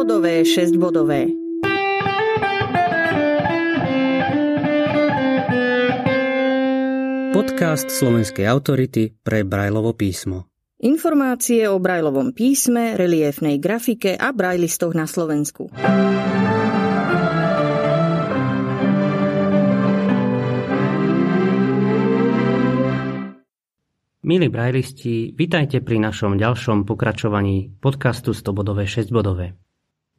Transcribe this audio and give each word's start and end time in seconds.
100-bodové, 0.00 0.48
6-bodové. 0.48 1.28
Podcast 7.36 7.92
slovenskej 7.92 8.48
autority 8.48 9.12
pre 9.20 9.44
Brajlovo 9.44 9.92
písmo. 9.92 10.48
Informácie 10.80 11.68
o 11.68 11.76
Brajlovom 11.76 12.32
písme, 12.32 12.96
reliefnej 12.96 13.60
grafike 13.60 14.16
a 14.16 14.32
brajlistoch 14.32 14.96
na 14.96 15.04
Slovensku. 15.04 15.68
Milí 24.24 24.48
brajlisti, 24.48 25.36
vitajte 25.36 25.84
pri 25.84 26.00
našom 26.00 26.40
ďalšom 26.40 26.88
pokračovaní 26.88 27.76
podcastu 27.84 28.32
100-bodové 28.32 28.88
6-bodové. 28.88 29.60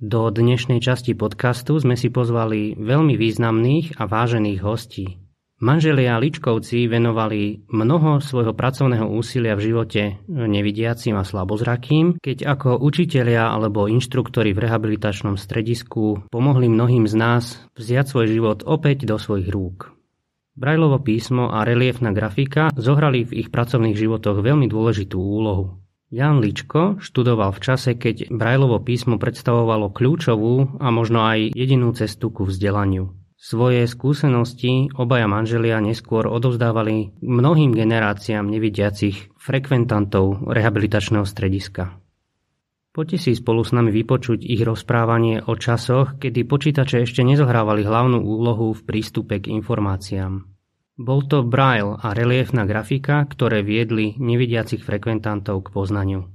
Do 0.02 0.34
dnešnej 0.34 0.82
časti 0.82 1.14
podcastu 1.14 1.78
sme 1.78 1.94
si 1.94 2.10
pozvali 2.10 2.74
veľmi 2.74 3.14
významných 3.22 4.02
a 4.02 4.10
vážených 4.10 4.60
hostí. 4.66 5.22
Manželia 5.62 6.18
Ličkovci 6.18 6.90
venovali 6.90 7.70
mnoho 7.70 8.18
svojho 8.18 8.58
pracovného 8.58 9.06
úsilia 9.06 9.54
v 9.54 9.70
živote 9.70 10.26
nevidiacim 10.26 11.14
a 11.14 11.22
slabozrakým, 11.22 12.18
keď 12.18 12.50
ako 12.50 12.82
učitelia 12.82 13.54
alebo 13.54 13.86
inštruktori 13.86 14.58
v 14.58 14.66
rehabilitačnom 14.66 15.38
stredisku 15.38 16.34
pomohli 16.34 16.66
mnohým 16.66 17.06
z 17.06 17.14
nás 17.14 17.62
vziať 17.78 18.06
svoj 18.10 18.26
život 18.26 18.66
opäť 18.66 19.06
do 19.06 19.22
svojich 19.22 19.54
rúk. 19.54 19.94
Brajlovo 20.58 20.98
písmo 20.98 21.54
a 21.54 21.62
reliefná 21.62 22.10
grafika 22.10 22.74
zohrali 22.74 23.22
v 23.22 23.46
ich 23.46 23.54
pracovných 23.54 23.94
životoch 23.94 24.42
veľmi 24.42 24.66
dôležitú 24.66 25.22
úlohu. 25.22 25.78
Jan 26.12 26.44
Ličko 26.44 27.00
študoval 27.00 27.56
v 27.56 27.64
čase, 27.64 27.96
keď 27.96 28.36
Brajlovo 28.36 28.84
písmo 28.84 29.16
predstavovalo 29.16 29.96
kľúčovú 29.96 30.84
a 30.84 30.92
možno 30.92 31.24
aj 31.24 31.56
jedinú 31.56 31.96
cestu 31.96 32.36
ku 32.36 32.44
vzdelaniu. 32.44 33.16
Svoje 33.40 33.88
skúsenosti 33.88 34.92
obaja 34.92 35.32
manželia 35.32 35.80
neskôr 35.80 36.28
odovzdávali 36.28 37.16
mnohým 37.24 37.72
generáciám 37.72 38.44
nevidiacich 38.44 39.32
frekventantov 39.40 40.52
rehabilitačného 40.52 41.24
strediska. 41.24 41.96
Poďte 42.92 43.18
si 43.18 43.32
spolu 43.32 43.64
s 43.64 43.72
nami 43.72 43.96
vypočuť 43.96 44.44
ich 44.44 44.68
rozprávanie 44.68 45.48
o 45.48 45.56
časoch, 45.56 46.20
kedy 46.20 46.44
počítače 46.44 47.08
ešte 47.08 47.24
nezohrávali 47.24 47.88
hlavnú 47.88 48.20
úlohu 48.20 48.76
v 48.76 48.84
prístupe 48.84 49.40
k 49.40 49.56
informáciám. 49.56 50.51
Bol 51.02 51.26
to 51.26 51.42
braille 51.42 51.98
a 51.98 52.14
reliefná 52.14 52.70
grafika, 52.70 53.26
ktoré 53.26 53.66
viedli 53.66 54.14
nevidiacich 54.22 54.86
frekventantov 54.86 55.66
k 55.66 55.74
poznaniu. 55.74 56.30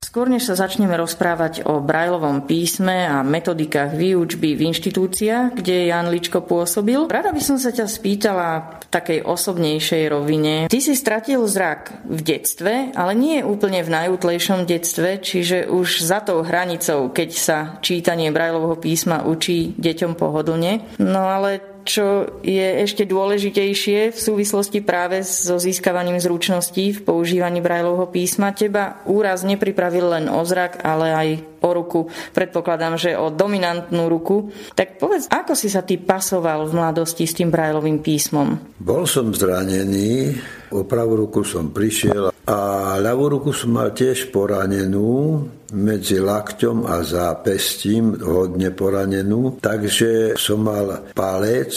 Skôr 0.00 0.32
než 0.32 0.48
sa 0.48 0.56
začneme 0.56 0.96
rozprávať 0.96 1.68
o 1.68 1.78
Brajlovom 1.78 2.48
písme 2.48 3.06
a 3.06 3.20
metodikách 3.20 3.94
výučby 3.94 4.56
v 4.56 4.72
inštitúciách, 4.72 5.60
kde 5.60 5.92
Jan 5.92 6.08
Ličko 6.08 6.42
pôsobil, 6.42 7.04
rada 7.06 7.30
by 7.30 7.38
som 7.38 7.60
sa 7.60 7.68
ťa 7.70 7.86
spýtala 7.86 8.80
v 8.80 8.84
takej 8.90 9.18
osobnejšej 9.22 10.04
rovine. 10.10 10.54
Ty 10.72 10.78
si 10.82 10.98
stratil 10.98 11.44
zrak 11.44 12.02
v 12.08 12.20
detstve, 12.26 12.96
ale 12.96 13.12
nie 13.12 13.44
úplne 13.44 13.84
v 13.84 13.92
najútlejšom 13.92 14.66
detstve, 14.66 15.20
čiže 15.22 15.70
už 15.70 16.02
za 16.02 16.24
tou 16.24 16.42
hranicou, 16.42 17.12
keď 17.12 17.30
sa 17.30 17.58
čítanie 17.84 18.34
Brajlovho 18.34 18.80
písma 18.80 19.22
učí 19.22 19.78
deťom 19.78 20.16
pohodlne. 20.16 20.96
No 20.98 21.28
ale 21.28 21.69
čo 21.84 22.38
je 22.40 22.86
ešte 22.86 23.04
dôležitejšie 23.04 24.14
v 24.14 24.18
súvislosti 24.18 24.80
práve 24.80 25.26
so 25.26 25.58
získavaním 25.58 26.20
zručností 26.20 26.96
v 26.96 27.00
používaní 27.02 27.60
Brajlovho 27.60 28.06
písma. 28.08 28.54
Teba 28.54 29.02
úraz 29.04 29.42
nepripravil 29.42 30.06
len 30.06 30.24
o 30.30 30.40
zrak, 30.46 30.80
ale 30.84 31.08
aj 31.12 31.28
o 31.60 31.68
ruku. 31.70 32.00
Predpokladám, 32.32 32.96
že 32.96 33.16
o 33.16 33.28
dominantnú 33.30 34.08
ruku. 34.08 34.50
Tak 34.74 35.00
povedz, 35.00 35.28
ako 35.28 35.52
si 35.52 35.68
sa 35.68 35.84
ty 35.84 36.00
pasoval 36.00 36.66
v 36.66 36.76
mladosti 36.76 37.28
s 37.28 37.36
tým 37.36 37.52
Brajlovým 37.52 38.00
písmom? 38.00 38.80
Bol 38.80 39.04
som 39.04 39.30
zranený, 39.30 40.34
o 40.72 40.82
pravú 40.88 41.26
ruku 41.26 41.44
som 41.44 41.70
prišiel 41.70 42.32
a 42.50 42.58
ľavú 42.98 43.38
ruku 43.38 43.50
som 43.54 43.76
mal 43.76 43.94
tiež 43.94 44.34
poranenú 44.34 45.44
medzi 45.70 46.18
lakťom 46.18 46.82
a 46.82 46.98
zápestím, 47.06 48.18
hodne 48.18 48.74
poranenú, 48.74 49.62
takže 49.62 50.34
som 50.34 50.66
mal 50.66 51.14
palec, 51.14 51.70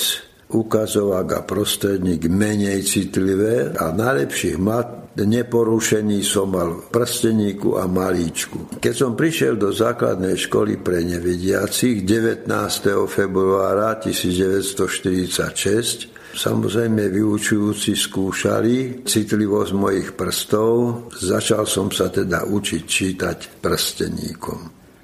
ukazovák 0.54 1.28
a 1.34 1.42
prostredník 1.42 2.30
menej 2.30 2.86
citlivé 2.86 3.74
a 3.74 3.90
najlepších 3.90 4.62
mat 4.62 5.04
neporušený 5.14 6.26
som 6.26 6.58
mal 6.58 6.90
prsteníku 6.90 7.78
a 7.78 7.86
malíčku. 7.86 8.82
Keď 8.82 8.96
som 8.98 9.14
prišiel 9.14 9.62
do 9.62 9.70
základnej 9.70 10.34
školy 10.34 10.82
pre 10.82 11.06
nevidiacich 11.06 12.02
19. 12.02 12.50
februára 13.06 14.02
1946, 14.02 16.10
Samozrejme, 16.34 17.14
vyučujúci 17.14 17.94
skúšali 17.94 19.06
citlivosť 19.06 19.72
mojich 19.78 20.18
prstov. 20.18 21.06
Začal 21.14 21.70
som 21.70 21.94
sa 21.94 22.10
teda 22.10 22.50
učiť 22.50 22.82
čítať 22.82 23.62
prsteníkom. 23.62 24.60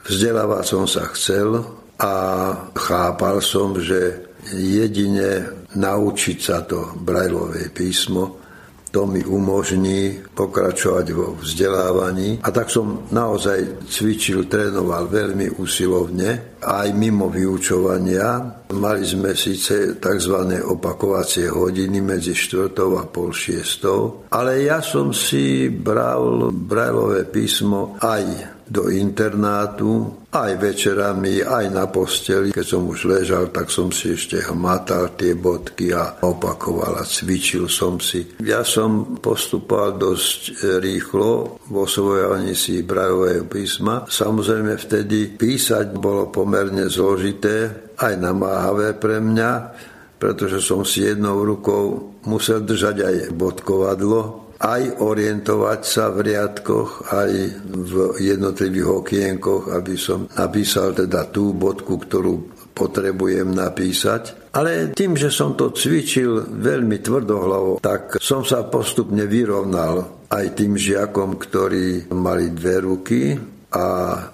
Vzdelávať 0.09 0.65
som 0.65 0.89
sa 0.89 1.05
chcel 1.13 1.53
a 2.01 2.13
chápal 2.73 3.45
som, 3.45 3.77
že 3.77 4.28
jedine 4.47 5.45
naučiť 5.75 6.37
sa 6.39 6.63
to 6.63 6.95
brajlové 6.99 7.69
písmo 7.69 8.39
to 8.91 9.05
mi 9.05 9.21
umožní 9.21 10.25
pokračovať 10.33 11.05
vo 11.13 11.37
vzdelávaní. 11.37 12.41
A 12.41 12.49
tak 12.49 12.73
som 12.73 13.05
naozaj 13.13 13.85
cvičil, 13.85 14.49
trénoval 14.49 15.05
veľmi 15.05 15.61
usilovne, 15.61 16.57
aj 16.57 16.87
mimo 16.97 17.29
vyučovania. 17.29 18.65
Mali 18.73 19.05
sme 19.05 19.37
síce 19.37 20.01
tzv. 20.01 20.35
opakovacie 20.65 21.49
hodiny 21.49 22.01
medzi 22.01 22.33
4. 22.33 22.73
a 22.97 23.05
pol 23.05 23.29
6. 23.29 24.33
Ale 24.33 24.65
ja 24.65 24.81
som 24.81 25.13
si 25.13 25.69
bral 25.69 26.49
brajlové 26.49 27.29
písmo 27.29 27.97
aj 28.01 28.57
do 28.69 28.93
internátu, 28.93 30.21
aj 30.29 30.61
večerami, 30.61 31.41
aj 31.41 31.65
na 31.73 31.89
posteli. 31.89 32.53
Keď 32.53 32.65
som 32.65 32.85
už 32.85 33.09
ležal, 33.09 33.49
tak 33.49 33.73
som 33.73 33.89
si 33.89 34.13
ešte 34.13 34.45
hmatal 34.45 35.17
tie 35.17 35.33
bodky 35.33 35.89
a 35.89 36.21
opakoval 36.21 37.01
a 37.01 37.03
cvičil 37.03 37.65
som 37.65 37.97
si. 37.97 38.37
Ja 38.45 38.61
som 38.61 39.17
postupoval 39.17 39.97
dosť 39.97 40.61
rýchlo 40.77 41.57
vo 41.65 41.83
svojaní 41.89 42.53
si 42.53 42.85
brajového 42.85 43.49
písma. 43.49 44.05
Samozrejme 44.05 44.77
vtedy 44.77 45.33
písať 45.33 45.97
bolo 45.97 46.29
pomerne 46.29 46.85
zložité, 46.85 47.89
aj 47.99 48.13
namáhavé 48.15 48.95
pre 48.95 49.19
mňa, 49.19 49.51
pretože 50.21 50.61
som 50.61 50.85
si 50.85 51.03
jednou 51.03 51.41
rukou 51.41 52.15
musel 52.29 52.61
držať 52.61 52.95
aj 53.01 53.15
bodkovadlo, 53.33 54.48
aj 54.59 54.99
orientovať 54.99 55.81
sa 55.87 56.11
v 56.11 56.31
riadkoch, 56.31 57.15
aj 57.15 57.31
v 57.63 57.93
jednotlivých 58.19 58.87
okienkoch, 59.03 59.71
aby 59.71 59.95
som 59.95 60.27
napísal 60.35 60.91
teda 60.91 61.31
tú 61.31 61.55
bodku, 61.55 61.95
ktorú 61.95 62.59
potrebujem 62.75 63.51
napísať. 63.51 64.51
Ale 64.55 64.91
tým, 64.95 65.15
že 65.19 65.31
som 65.31 65.55
to 65.55 65.75
cvičil 65.75 66.47
veľmi 66.47 66.99
tvrdohlavo, 66.99 67.83
tak 67.83 68.19
som 68.19 68.43
sa 68.43 68.67
postupne 68.67 69.27
vyrovnal 69.27 70.27
aj 70.31 70.45
tým 70.55 70.75
žiakom, 70.79 71.35
ktorí 71.35 72.11
mali 72.15 72.51
dve 72.55 72.75
ruky 72.79 73.21
a 73.69 73.85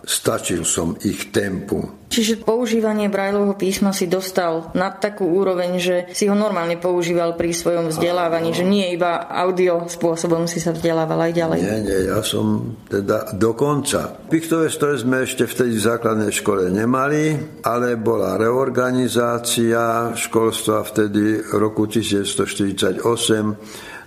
stačil 0.08 0.64
som 0.64 0.96
ich 1.04 1.28
tempu. 1.36 2.08
Čiže 2.08 2.48
používanie 2.48 3.12
Brajlovho 3.12 3.60
písma 3.60 3.92
si 3.92 4.08
dostal 4.08 4.72
na 4.72 4.88
takú 4.88 5.28
úroveň, 5.28 5.76
že 5.76 5.96
si 6.16 6.32
ho 6.32 6.36
normálne 6.38 6.80
používal 6.80 7.36
pri 7.36 7.52
svojom 7.52 7.92
vzdelávaní, 7.92 8.56
že 8.56 8.64
nie 8.64 8.96
iba 8.96 9.28
audio 9.28 9.84
spôsobom 9.92 10.48
si 10.48 10.64
sa 10.64 10.72
vzdelával 10.72 11.20
aj 11.28 11.34
ďalej. 11.36 11.60
Nie, 11.60 11.84
nie, 11.84 12.00
ja 12.08 12.24
som 12.24 12.80
teda 12.88 13.36
dokonca. 13.36 14.16
Pichtové 14.32 14.72
stroje 14.72 15.04
sme 15.04 15.28
ešte 15.28 15.44
vtedy 15.44 15.76
v 15.76 15.84
základnej 15.84 16.32
škole 16.32 16.72
nemali, 16.72 17.36
ale 17.68 18.00
bola 18.00 18.40
reorganizácia 18.40 20.16
školstva 20.16 20.88
vtedy 20.88 21.44
roku 21.52 21.92
1948 21.92 23.04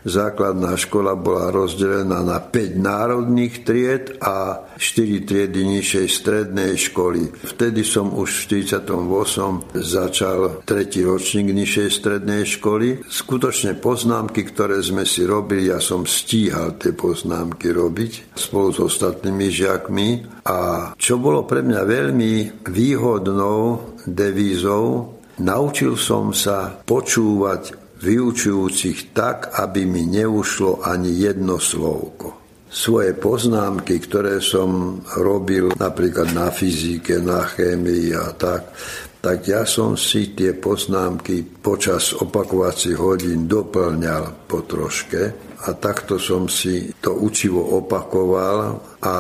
Základná 0.07 0.79
škola 0.79 1.19
bola 1.19 1.51
rozdelená 1.51 2.23
na 2.23 2.39
5 2.39 2.79
národných 2.79 3.55
tried 3.67 4.23
a 4.23 4.63
4 4.79 5.27
triedy 5.27 5.67
nižšej 5.67 6.07
strednej 6.07 6.79
školy. 6.79 7.35
Vtedy 7.35 7.83
som 7.83 8.15
už 8.15 8.47
v 8.47 8.63
48. 8.63 9.75
začal 9.75 10.63
tretí 10.63 11.03
ročník 11.03 11.51
nižšej 11.51 11.89
strednej 11.91 12.47
školy. 12.47 13.03
Skutočne 13.11 13.75
poznámky, 13.75 14.47
ktoré 14.47 14.79
sme 14.79 15.03
si 15.03 15.27
robili, 15.27 15.67
ja 15.67 15.83
som 15.83 16.07
stíhal 16.07 16.79
tie 16.79 16.95
poznámky 16.95 17.75
robiť 17.75 18.39
spolu 18.39 18.71
s 18.71 18.79
ostatnými 18.79 19.51
žiakmi. 19.51 20.09
A 20.47 20.91
čo 20.95 21.19
bolo 21.19 21.43
pre 21.43 21.67
mňa 21.67 21.83
veľmi 21.83 22.65
výhodnou 22.71 23.59
devízou, 24.07 25.19
naučil 25.43 25.99
som 25.99 26.31
sa 26.31 26.71
počúvať 26.87 27.88
vyučujúcich 27.99 29.13
tak, 29.15 29.55
aby 29.59 29.83
mi 29.85 30.07
neušlo 30.07 30.87
ani 30.87 31.11
jedno 31.11 31.59
slovko. 31.59 32.39
svoje 32.69 33.17
poznámky, 33.17 33.97
ktoré 33.97 34.45
som 34.45 35.01
robil 35.17 35.73
napríklad 35.81 36.37
na 36.37 36.53
fyzike, 36.53 37.17
na 37.17 37.41
chémii 37.41 38.13
a 38.13 38.37
tak, 38.37 38.77
tak 39.25 39.49
ja 39.49 39.65
som 39.65 39.97
si 39.97 40.37
tie 40.37 40.53
poznámky 40.53 41.43
počas 41.65 42.13
opakovacích 42.13 43.01
hodín 43.01 43.49
doplňal 43.49 44.47
po 44.47 44.69
troške 44.69 45.23
a 45.65 45.69
takto 45.75 46.21
som 46.21 46.47
si 46.47 46.93
to 47.03 47.19
učivo 47.19 47.83
opakoval 47.83 48.79
a 49.03 49.17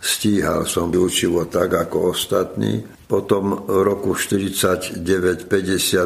stíhal 0.00 0.66
som 0.68 0.92
učivo 0.92 1.44
tak 1.48 1.74
ako 1.74 2.16
ostatní. 2.16 2.84
Potom 3.06 3.70
v 3.70 3.86
roku 3.86 4.18
49-50 4.18 4.98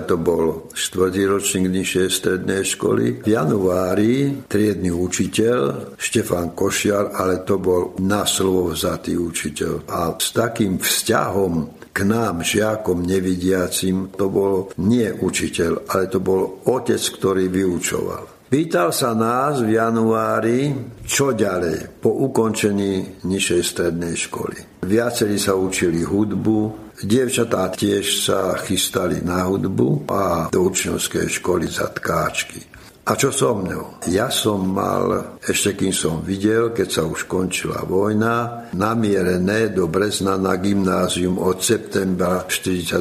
to 0.04 0.16
bol 0.20 0.68
štvrtý 0.76 1.22
ročník 1.32 1.72
nižšej 1.72 2.08
strednej 2.12 2.62
školy. 2.68 3.24
V 3.24 3.28
januári 3.32 4.44
triedny 4.44 4.92
učiteľ 4.92 5.96
Štefan 5.96 6.52
Košiar, 6.52 7.16
ale 7.16 7.40
to 7.48 7.56
bol 7.56 7.96
na 8.04 8.28
slovo 8.28 8.76
vzatý 8.76 9.16
učiteľ. 9.16 9.88
A 9.88 10.12
s 10.12 10.28
takým 10.36 10.76
vzťahom 10.76 11.80
k 11.88 11.98
nám, 12.04 12.44
žiakom 12.44 13.00
nevidiacim, 13.02 14.12
to 14.12 14.28
bol 14.28 14.68
nie 14.84 15.08
učiteľ, 15.08 15.88
ale 15.88 16.04
to 16.06 16.20
bol 16.20 16.60
otec, 16.68 17.00
ktorý 17.00 17.48
vyučoval. 17.48 18.39
Pýtal 18.50 18.90
sa 18.90 19.14
nás 19.14 19.62
v 19.62 19.78
januári, 19.78 20.74
čo 21.06 21.30
ďalej 21.30 22.02
po 22.02 22.10
ukončení 22.26 23.22
nižšej 23.22 23.62
strednej 23.62 24.18
školy. 24.18 24.82
Viacerí 24.82 25.38
sa 25.38 25.54
učili 25.54 26.02
hudbu, 26.02 26.90
dievčatá 26.98 27.70
tiež 27.70 28.26
sa 28.26 28.58
chystali 28.58 29.22
na 29.22 29.46
hudbu 29.46 30.10
a 30.10 30.50
do 30.50 30.66
učňovskej 30.66 31.30
školy 31.30 31.70
za 31.70 31.94
tkáčky. 31.94 32.58
A 33.06 33.14
čo 33.14 33.30
so 33.30 33.54
mnou? 33.54 34.02
Ja 34.10 34.34
som 34.34 34.66
mal, 34.74 35.38
ešte 35.46 35.78
kým 35.78 35.94
som 35.94 36.18
videl, 36.26 36.74
keď 36.74 36.88
sa 36.90 37.02
už 37.06 37.30
končila 37.30 37.86
vojna, 37.86 38.66
namierené 38.74 39.70
do 39.70 39.86
Brezna 39.86 40.34
na 40.34 40.58
gymnázium 40.58 41.38
od 41.38 41.62
septembra 41.62 42.42
45. 42.50 42.98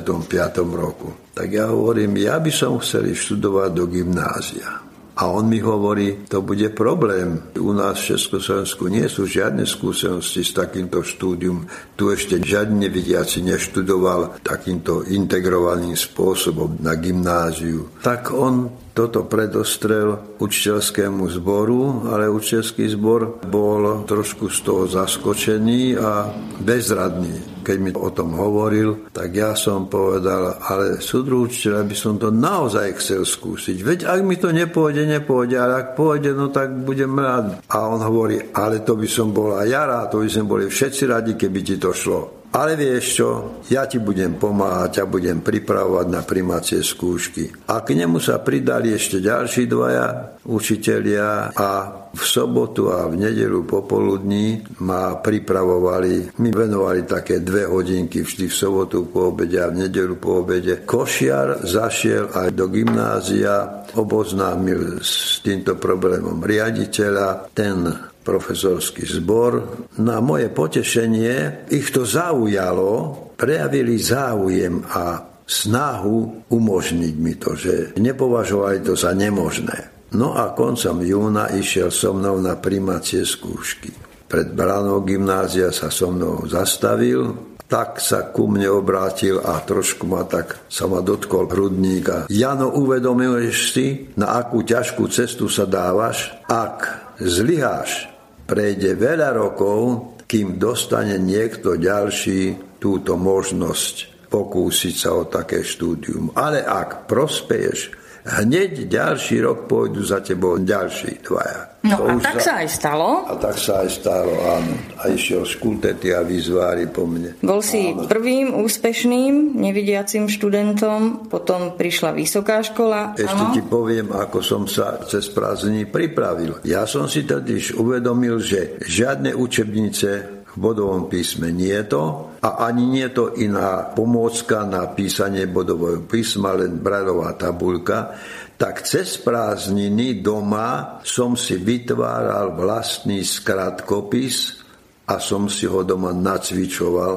roku. 0.69 1.33
Tak 1.33 1.49
ja 1.49 1.73
hovorím, 1.73 2.21
ja 2.21 2.37
by 2.37 2.53
som 2.53 2.77
chcel 2.77 3.09
študovať 3.17 3.69
do 3.73 3.85
gymnázia. 3.89 4.88
A 5.19 5.27
on 5.27 5.51
mi 5.51 5.59
hovorí, 5.59 6.23
to 6.31 6.39
bude 6.39 6.71
problém. 6.71 7.51
U 7.59 7.75
nás 7.75 7.99
v 7.99 8.15
Československu 8.15 8.87
nie 8.87 9.03
sú 9.11 9.27
žiadne 9.27 9.67
skúsenosti 9.67 10.47
s 10.47 10.55
takýmto 10.55 11.03
štúdium. 11.03 11.67
Tu 11.99 12.07
ešte 12.07 12.39
žiadne 12.39 12.87
vidiaci 12.87 13.43
neštudoval 13.43 14.39
takýmto 14.39 15.03
integrovaným 15.11 15.99
spôsobom 15.99 16.79
na 16.79 16.95
gymnáziu. 16.95 17.99
Tak 17.99 18.31
on 18.31 18.71
toto 18.93 19.25
predostrel 19.25 20.37
učiteľskému 20.39 21.23
zboru, 21.39 22.09
ale 22.09 22.31
učiteľský 22.31 22.95
zbor 22.95 23.43
bol 23.47 24.03
trošku 24.03 24.49
z 24.49 24.59
toho 24.65 24.83
zaskočený 24.89 25.95
a 25.99 26.27
bezradný. 26.59 27.61
Keď 27.63 27.77
mi 27.77 27.91
o 27.93 28.09
tom 28.09 28.33
hovoril, 28.33 29.11
tak 29.13 29.35
ja 29.35 29.53
som 29.53 29.85
povedal, 29.85 30.57
ale 30.63 31.03
súdru 31.03 31.45
učiteľ, 31.45 31.85
by 31.85 31.95
som 31.95 32.17
to 32.17 32.33
naozaj 32.33 32.97
chcel 32.97 33.21
skúsiť. 33.27 33.77
Veď 33.85 33.99
ak 34.09 34.19
mi 34.25 34.39
to 34.41 34.49
nepôjde, 34.49 35.05
nepôjde, 35.05 35.55
ale 35.59 35.73
ak 35.85 35.87
pôjde, 35.93 36.33
no 36.33 36.49
tak 36.49 36.73
budem 36.73 37.13
rád. 37.13 37.61
A 37.69 37.85
on 37.85 38.01
hovorí, 38.01 38.41
ale 38.55 38.81
to 38.81 38.97
by 38.97 39.05
som 39.05 39.29
bol 39.29 39.53
aj 39.53 39.67
ja 39.69 39.85
rád, 39.85 40.09
to 40.15 40.23
by 40.23 40.29
sme 40.31 40.49
boli 40.49 40.65
všetci 40.65 41.03
radi, 41.05 41.31
keby 41.37 41.59
ti 41.61 41.75
to 41.77 41.93
šlo. 41.93 42.38
Ale 42.49 42.73
vieš 42.73 43.05
čo, 43.21 43.29
ja 43.69 43.85
ti 43.85 44.01
budem 44.01 44.41
pomáhať 44.41 45.05
a 45.05 45.09
budem 45.09 45.45
pripravovať 45.45 46.07
na 46.09 46.25
primácie 46.25 46.81
skúšky. 46.81 47.69
A 47.69 47.85
k 47.85 47.93
nemu 47.93 48.17
sa 48.17 48.41
pridali 48.41 48.89
ešte 48.89 49.21
ďalší 49.21 49.69
dvaja 49.69 50.37
učitelia 50.49 51.53
a 51.53 51.69
v 52.09 52.23
sobotu 52.25 52.89
a 52.89 53.05
v 53.05 53.21
nedelu 53.21 53.69
popoludní 53.69 54.65
ma 54.81 55.21
pripravovali, 55.21 56.41
mi 56.41 56.49
venovali 56.49 57.05
také 57.05 57.45
dve 57.45 57.69
hodinky 57.69 58.25
vždy 58.25 58.49
v 58.49 58.55
sobotu 58.57 59.05
po 59.05 59.29
obede 59.29 59.61
a 59.61 59.69
v 59.69 59.85
nedelu 59.85 60.17
po 60.17 60.41
obede. 60.41 60.81
Košiar 60.89 61.69
zašiel 61.69 62.33
aj 62.33 62.49
do 62.57 62.65
gymnázia, 62.65 63.85
oboznámil 63.93 65.05
s 65.05 65.37
týmto 65.45 65.77
problémom 65.77 66.41
riaditeľa, 66.41 67.53
ten 67.53 67.85
profesorský 68.29 69.09
zbor. 69.09 69.81
Na 69.97 70.21
moje 70.21 70.53
potešenie 70.53 71.65
ich 71.73 71.89
to 71.89 72.05
zaujalo, 72.05 73.17
prejavili 73.33 73.97
záujem 73.97 74.85
a 74.85 75.25
snahu 75.49 76.45
umožniť 76.45 77.15
mi 77.17 77.33
to, 77.41 77.57
že 77.57 77.97
nepovažovali 77.97 78.85
to 78.85 78.93
za 78.93 79.17
nemožné. 79.17 80.13
No 80.13 80.37
a 80.37 80.53
koncom 80.53 81.01
júna 81.01 81.49
išiel 81.53 81.89
so 81.89 82.13
mnou 82.13 82.37
na 82.37 82.53
primácie 82.57 83.25
skúšky. 83.25 83.89
Pred 84.29 84.53
branou 84.53 85.01
gymnázia 85.01 85.73
sa 85.73 85.89
so 85.89 86.13
mnou 86.13 86.45
zastavil, 86.45 87.49
tak 87.69 88.01
sa 88.01 88.33
ku 88.33 88.49
mne 88.49 88.65
obrátil 88.73 89.37
a 89.37 89.61
trošku 89.61 90.09
ma 90.09 90.25
tak 90.25 90.57
sa 90.65 90.89
ma 90.89 91.05
dotkol 91.05 91.45
hrudníka. 91.45 92.25
Jano, 92.33 92.73
uvedomuješ 92.73 93.57
si, 93.69 93.87
na 94.17 94.41
akú 94.41 94.65
ťažkú 94.65 95.05
cestu 95.13 95.45
sa 95.45 95.69
dávaš? 95.69 96.33
Ak 96.49 97.13
zlyháš, 97.21 98.09
prejde 98.49 98.97
veľa 98.97 99.37
rokov, 99.37 99.79
kým 100.25 100.57
dostane 100.57 101.21
niekto 101.21 101.77
ďalší 101.77 102.73
túto 102.81 103.13
možnosť 103.13 104.25
pokúsiť 104.29 104.95
sa 104.97 105.13
o 105.13 105.29
také 105.29 105.61
štúdium. 105.61 106.33
Ale 106.33 106.65
ak 106.65 107.05
prospeješ, 107.05 107.93
hneď 108.29 108.85
ďalší 108.85 109.41
rok 109.41 109.65
pôjdu 109.65 110.05
za 110.05 110.21
tebou 110.21 110.61
ďalší 110.61 111.25
dvaja. 111.25 111.69
No 111.79 111.95
to 111.95 112.11
a 112.11 112.13
tak 112.19 112.43
sa, 112.43 112.43
sa 112.43 112.53
aj 112.59 112.67
stalo? 112.75 113.09
A 113.23 113.33
tak 113.39 113.55
sa 113.55 113.73
aj 113.87 113.89
stalo, 113.89 114.35
áno. 114.35 114.73
A 114.99 115.07
išiel 115.15 115.47
škultety 115.47 116.11
a 116.11 116.27
vyzvári 116.27 116.91
po 116.91 117.07
mne. 117.07 117.39
Bol 117.39 117.63
si 117.63 117.95
áno. 117.95 118.03
prvým 118.03 118.51
úspešným 118.51 119.55
nevidiacim 119.55 120.27
študentom, 120.27 121.31
potom 121.31 121.79
prišla 121.79 122.11
vysoká 122.11 122.59
škola. 122.59 123.15
Ešte 123.15 123.45
áno? 123.47 123.55
ti 123.55 123.63
poviem, 123.63 124.11
ako 124.11 124.43
som 124.43 124.67
sa 124.67 124.99
cez 125.07 125.31
prázdniny 125.31 125.87
pripravil. 125.87 126.59
Ja 126.67 126.83
som 126.83 127.07
si 127.07 127.23
totiž 127.23 127.79
uvedomil, 127.79 128.43
že 128.43 128.75
žiadne 128.83 129.31
učebnice 129.31 130.38
bodovom 130.59 131.07
písme 131.07 131.55
nie 131.55 131.71
je 131.71 131.85
to 131.87 132.03
a 132.43 132.67
ani 132.67 132.83
nie 132.83 133.07
je 133.07 133.15
to 133.15 133.25
iná 133.39 133.95
pomôcka 133.95 134.67
na 134.67 134.91
písanie 134.91 135.47
bodového 135.47 136.03
písma, 136.03 136.53
len 136.59 136.83
brajlová 136.83 137.33
tabulka 137.39 138.19
tak 138.59 138.83
cez 138.83 139.15
prázdniny 139.23 140.19
doma 140.19 140.99
som 141.07 141.39
si 141.39 141.55
vytváral 141.55 142.59
vlastný 142.59 143.23
skratkopis 143.23 144.59
a 145.07 145.15
som 145.15 145.47
si 145.47 145.63
ho 145.63 145.87
doma 145.87 146.11
nacvičoval, 146.11 147.15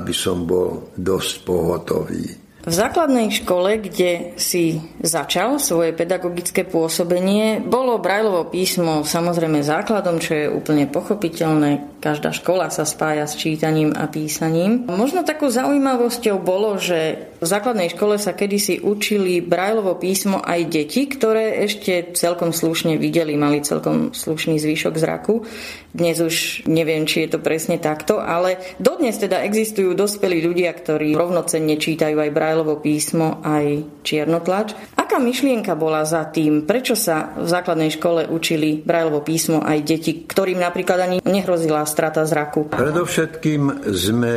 aby 0.00 0.12
som 0.16 0.48
bol 0.48 0.96
dosť 0.96 1.32
pohotový. 1.44 2.41
V 2.62 2.70
základnej 2.70 3.34
škole, 3.34 3.82
kde 3.82 4.38
si 4.38 4.78
začal 5.02 5.58
svoje 5.58 5.90
pedagogické 5.90 6.62
pôsobenie, 6.62 7.58
bolo 7.58 7.98
Brajlovo 7.98 8.46
písmo 8.46 9.02
samozrejme 9.02 9.66
základom, 9.66 10.22
čo 10.22 10.30
je 10.38 10.46
úplne 10.46 10.86
pochopiteľné. 10.86 11.98
Každá 11.98 12.30
škola 12.30 12.70
sa 12.70 12.86
spája 12.86 13.26
s 13.26 13.34
čítaním 13.34 13.90
a 13.90 14.06
písaním. 14.06 14.86
Možno 14.86 15.26
takou 15.26 15.50
zaujímavosťou 15.50 16.38
bolo, 16.38 16.78
že 16.78 17.30
v 17.42 17.46
základnej 17.50 17.90
škole 17.90 18.14
sa 18.22 18.30
kedysi 18.30 18.78
učili 18.78 19.42
Brajlovo 19.42 19.98
písmo 19.98 20.38
aj 20.38 20.70
deti, 20.70 21.10
ktoré 21.10 21.66
ešte 21.66 22.14
celkom 22.14 22.54
slušne 22.54 22.94
videli, 22.94 23.34
mali 23.34 23.58
celkom 23.66 24.14
slušný 24.14 24.62
zvýšok 24.62 24.94
zraku. 25.02 25.42
Dnes 25.90 26.22
už 26.22 26.66
neviem, 26.70 27.10
či 27.10 27.26
je 27.26 27.34
to 27.34 27.38
presne 27.42 27.82
takto, 27.82 28.22
ale 28.22 28.58
dodnes 28.78 29.18
teda 29.18 29.42
existujú 29.42 29.98
dospelí 29.98 30.38
ľudia, 30.46 30.70
ktorí 30.70 31.18
rovnocenne 31.18 31.74
čítajú 31.74 32.18
aj 32.18 32.30
Brajlovo 32.30 32.51
písmo, 32.78 33.40
aj 33.40 33.82
čiernotlač. 34.04 34.74
Aká 34.98 35.16
myšlienka 35.20 35.76
bola 35.76 36.08
za 36.08 36.24
tým? 36.28 36.64
Prečo 36.64 36.96
sa 36.96 37.36
v 37.36 37.44
základnej 37.44 37.92
škole 37.92 38.28
učili 38.28 38.80
Brajlovo 38.80 39.20
písmo 39.20 39.60
aj 39.60 39.78
deti, 39.84 40.24
ktorým 40.24 40.56
napríklad 40.56 40.98
ani 41.04 41.16
nehrozila 41.20 41.84
strata 41.84 42.24
zraku? 42.24 42.72
Predovšetkým 42.72 43.92
sme 43.92 44.36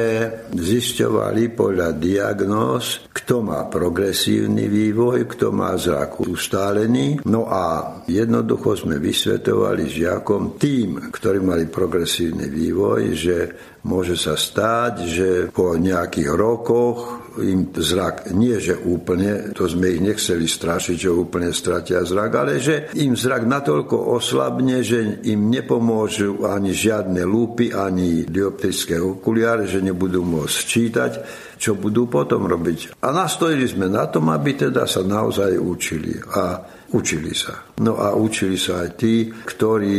zisťovali 0.52 1.56
podľa 1.56 1.96
diagnóz, 1.96 3.08
kto 3.12 3.40
má 3.40 3.64
progresívny 3.72 4.68
vývoj, 4.68 5.32
kto 5.32 5.56
má 5.56 5.72
zrak 5.80 6.28
ustálený. 6.28 7.24
No 7.24 7.48
a 7.48 7.96
jednoducho 8.12 8.76
sme 8.76 9.00
vysvetovali 9.00 9.88
žiakom 9.88 10.60
tým, 10.60 11.10
ktorým 11.12 11.56
mali 11.56 11.66
progresívny 11.72 12.52
vývoj, 12.52 13.02
že 13.16 13.38
môže 13.86 14.18
sa 14.18 14.34
stáť, 14.34 14.94
že 15.06 15.30
po 15.54 15.78
nejakých 15.78 16.30
rokoch 16.34 17.26
im 17.38 17.70
zrak, 17.70 18.32
nie 18.34 18.58
že 18.58 18.80
úplne, 18.80 19.52
to 19.54 19.68
sme 19.68 19.94
ich 19.94 20.02
nechceli 20.02 20.48
strašiť, 20.48 20.96
že 20.98 21.12
úplne 21.12 21.52
stratia 21.52 22.02
zrak, 22.02 22.32
ale 22.34 22.58
že 22.58 22.90
im 22.98 23.14
zrak 23.14 23.46
natoľko 23.46 24.16
oslabne, 24.18 24.82
že 24.82 25.22
im 25.30 25.52
nepomôžu 25.52 26.48
ani 26.48 26.72
žiadne 26.72 27.22
lúpy, 27.28 27.76
ani 27.76 28.26
dioptrické 28.26 28.98
okuliare, 28.98 29.68
že 29.70 29.84
nebudú 29.84 30.24
môcť 30.24 30.58
čítať, 30.66 31.12
čo 31.60 31.76
budú 31.78 32.08
potom 32.08 32.48
robiť. 32.48 33.00
A 33.04 33.12
nastojili 33.12 33.68
sme 33.68 33.92
na 33.92 34.08
tom, 34.08 34.32
aby 34.32 34.56
teda 34.56 34.88
sa 34.90 35.04
naozaj 35.04 35.60
učili. 35.60 36.16
A 36.36 36.60
Učili 36.94 37.34
sa. 37.34 37.66
No 37.82 37.98
a 37.98 38.14
učili 38.14 38.56
sa 38.62 38.86
aj 38.86 38.90
tí, 38.96 39.28
ktorí 39.28 39.98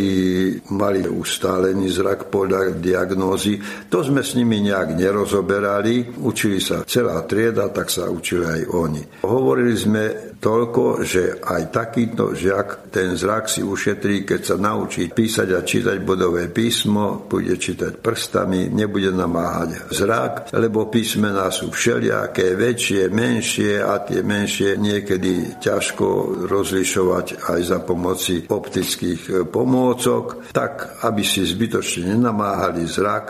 mali 0.73 1.02
ustálený 1.02 1.90
zrak 1.90 2.31
podľa 2.31 2.78
diagnózy. 2.78 3.59
To 3.90 4.07
sme 4.07 4.23
s 4.23 4.38
nimi 4.38 4.62
nejak 4.62 4.95
nerozoberali. 4.95 6.23
Učili 6.23 6.62
sa 6.62 6.87
celá 6.87 7.21
trieda, 7.26 7.69
tak 7.75 7.90
sa 7.90 8.07
učili 8.07 8.47
aj 8.47 8.62
oni. 8.71 9.02
Hovorili 9.26 9.75
sme 9.75 10.02
toľko, 10.46 11.02
že 11.02 11.42
aj 11.42 11.74
takýto 11.74 12.30
žiak 12.30 12.94
ten 12.94 13.18
zrak 13.18 13.50
si 13.50 13.66
ušetrí, 13.66 14.22
keď 14.22 14.40
sa 14.46 14.54
naučí 14.54 15.10
písať 15.10 15.48
a 15.50 15.66
čítať 15.66 15.98
bodové 16.06 16.46
písmo, 16.46 17.26
bude 17.26 17.58
čítať 17.58 17.98
prstami, 17.98 18.70
nebude 18.70 19.10
namáhať 19.10 19.90
zrak, 19.90 20.54
lebo 20.54 20.86
písmená 20.86 21.50
sú 21.50 21.74
všelijaké, 21.74 22.54
väčšie, 22.54 23.10
menšie 23.10 23.82
a 23.82 23.98
tie 24.06 24.22
menšie 24.22 24.78
niekedy 24.78 25.58
ťažko 25.58 26.06
rozlišovať 26.46 27.50
aj 27.50 27.60
za 27.66 27.78
pomoci 27.82 28.46
optických 28.46 29.50
pomôcok, 29.50 30.54
tak 30.54 31.02
aby 31.02 31.26
si 31.26 31.42
zbytočne 31.42 32.14
nenamáhali 32.14 32.86
zrak, 32.86 33.26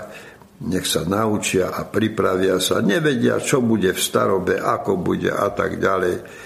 nech 0.57 0.89
sa 0.89 1.05
naučia 1.05 1.73
a 1.73 1.85
pripravia 1.85 2.57
sa, 2.61 2.81
nevedia, 2.81 3.41
čo 3.41 3.61
bude 3.61 3.93
v 3.93 4.01
starobe, 4.01 4.57
ako 4.57 5.01
bude 5.01 5.29
a 5.29 5.49
tak 5.53 5.77
ďalej. 5.81 6.45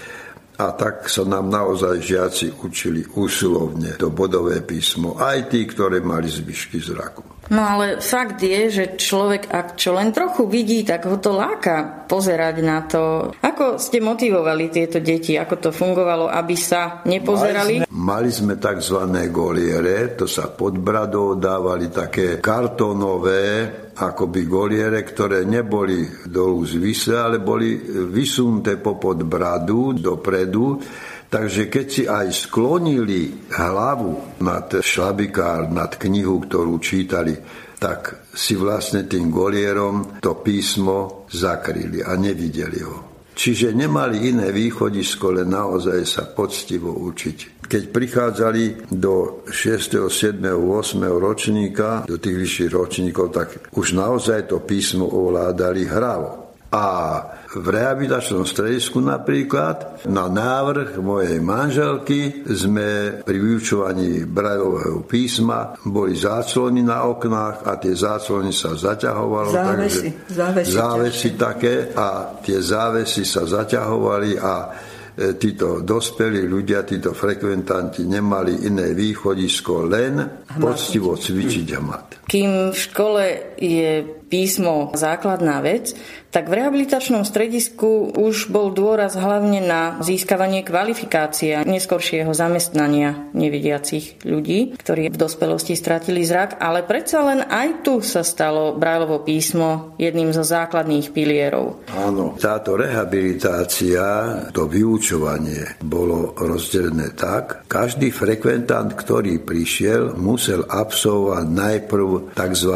A 0.61 0.77
tak 0.77 1.09
sa 1.09 1.25
nám 1.25 1.49
naozaj 1.49 2.05
žiaci 2.05 2.53
učili 2.61 3.01
úsilovne 3.17 3.97
to 3.97 4.13
bodové 4.13 4.61
písmo, 4.61 5.17
aj 5.17 5.49
tí, 5.49 5.65
ktoré 5.65 6.05
mali 6.05 6.29
zvyšky 6.29 6.77
zraku. 6.77 7.40
No 7.51 7.67
ale 7.67 7.99
fakt 7.99 8.39
je, 8.39 8.71
že 8.71 8.85
človek, 8.95 9.51
ak 9.51 9.75
čo 9.75 9.91
len 9.91 10.15
trochu 10.15 10.47
vidí, 10.47 10.87
tak 10.87 11.03
ho 11.03 11.19
to 11.19 11.35
láka 11.35 12.07
pozerať 12.07 12.55
na 12.63 12.79
to. 12.87 13.35
Ako 13.43 13.75
ste 13.75 13.99
motivovali 13.99 14.71
tieto 14.71 15.03
deti? 15.03 15.35
Ako 15.35 15.59
to 15.59 15.69
fungovalo, 15.75 16.31
aby 16.31 16.55
sa 16.55 17.03
nepozerali? 17.03 17.83
Mali 17.83 17.91
sme, 17.91 17.99
mali 18.07 18.31
sme 18.31 18.53
tzv. 18.55 18.99
goliere, 19.27 20.15
to 20.15 20.31
sa 20.31 20.47
pod 20.47 20.79
bradou 20.79 21.35
dávali 21.35 21.91
také 21.91 22.39
kartónové 22.39 23.67
akoby 23.99 24.47
goliere, 24.47 25.03
ktoré 25.03 25.43
neboli 25.43 26.07
dolu 26.31 26.63
zvisle, 26.63 27.19
ale 27.19 27.43
boli 27.43 27.75
vysunté 28.07 28.79
popod 28.79 29.27
bradu 29.27 29.91
dopredu 29.91 30.79
Takže 31.31 31.71
keď 31.71 31.85
si 31.87 32.03
aj 32.03 32.27
sklonili 32.35 33.47
hlavu 33.55 34.43
nad 34.43 34.67
šlabikár, 34.83 35.71
nad 35.71 35.95
knihu, 35.95 36.43
ktorú 36.43 36.75
čítali, 36.83 37.31
tak 37.79 38.27
si 38.35 38.59
vlastne 38.59 39.07
tým 39.07 39.31
golierom 39.31 40.19
to 40.19 40.43
písmo 40.43 41.23
zakryli 41.31 42.03
a 42.03 42.19
nevideli 42.19 42.83
ho. 42.83 42.97
Čiže 43.31 43.71
nemali 43.71 44.27
iné 44.27 44.51
východisko, 44.51 45.39
len 45.39 45.55
naozaj 45.55 46.03
sa 46.03 46.27
poctivo 46.27 46.91
učiť. 46.99 47.63
Keď 47.63 47.83
prichádzali 47.95 48.91
do 48.91 49.47
6., 49.47 50.11
7., 50.11 50.43
8. 50.51 50.99
ročníka, 51.15 52.03
do 52.11 52.19
tých 52.19 52.37
vyšších 52.43 52.69
ročníkov, 52.75 53.31
tak 53.31 53.71
už 53.71 53.95
naozaj 53.95 54.51
to 54.51 54.59
písmo 54.67 55.07
ovládali 55.07 55.87
hravo. 55.87 56.59
A 56.75 56.83
v 57.51 57.67
rehabilitačnom 57.67 58.47
stredisku 58.47 59.03
napríklad 59.03 60.07
na 60.07 60.31
návrh 60.31 60.95
mojej 61.03 61.43
manželky 61.43 62.47
sme 62.47 63.19
pri 63.27 63.37
vyučovaní 63.37 64.23
brajlového 64.23 65.03
písma 65.03 65.75
boli 65.83 66.15
záclony 66.15 66.79
na 66.79 67.03
oknách 67.11 67.67
a 67.67 67.75
tie 67.75 67.91
záclony 67.91 68.55
sa 68.55 68.71
zaťahovalo. 68.71 69.51
Závesy. 69.51 70.07
Takže, 70.15 70.31
závesy, 70.31 70.71
závesy 70.71 71.29
také 71.35 71.75
a 71.91 72.39
tie 72.39 72.59
závesy 72.63 73.27
sa 73.27 73.43
zaťahovali 73.43 74.31
a 74.39 74.53
e, 74.63 74.67
títo 75.35 75.83
dospelí 75.83 76.47
ľudia, 76.47 76.87
títo 76.87 77.11
frekventanti 77.11 78.07
nemali 78.07 78.63
iné 78.63 78.95
východisko, 78.95 79.91
len 79.91 80.47
poctivo 80.55 81.19
cvičiť 81.19 81.67
hmat. 81.75 82.05
Kým 82.31 82.71
v 82.71 82.77
škole 82.79 83.23
je 83.61 84.01
písmo 84.25 84.89
základná 84.97 85.61
vec, 85.61 85.93
tak 86.31 86.47
v 86.47 86.63
rehabilitačnom 86.63 87.27
stredisku 87.27 88.15
už 88.15 88.47
bol 88.47 88.71
dôraz 88.71 89.19
hlavne 89.19 89.59
na 89.59 89.99
získavanie 89.99 90.63
kvalifikácie 90.63 91.67
neskoršieho 91.67 92.31
zamestnania 92.31 93.27
nevidiacich 93.35 94.23
ľudí, 94.23 94.79
ktorí 94.79 95.11
v 95.11 95.19
dospelosti 95.19 95.75
stratili 95.75 96.23
zrak, 96.23 96.63
ale 96.63 96.87
predsa 96.87 97.19
len 97.27 97.43
aj 97.43 97.83
tu 97.83 97.99
sa 97.99 98.23
stalo 98.23 98.79
Brajlovo 98.79 99.27
písmo 99.27 99.93
jedným 99.99 100.31
zo 100.31 100.47
základných 100.47 101.11
pilierov. 101.11 101.83
Áno, 101.91 102.39
táto 102.39 102.79
rehabilitácia, 102.79 103.99
to 104.55 104.71
vyučovanie 104.71 105.83
bolo 105.83 106.31
rozdelené 106.39 107.11
tak, 107.11 107.67
každý 107.67 108.07
frekventant, 108.15 108.95
ktorý 108.95 109.43
prišiel, 109.43 110.15
musel 110.15 110.63
absolvovať 110.63 111.45
najprv 111.51 112.07
tzv. 112.31 112.73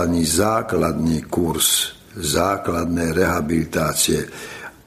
Základný 0.76 1.32
kurz 1.32 1.96
základnej 2.20 3.16
rehabilitácie. 3.16 4.20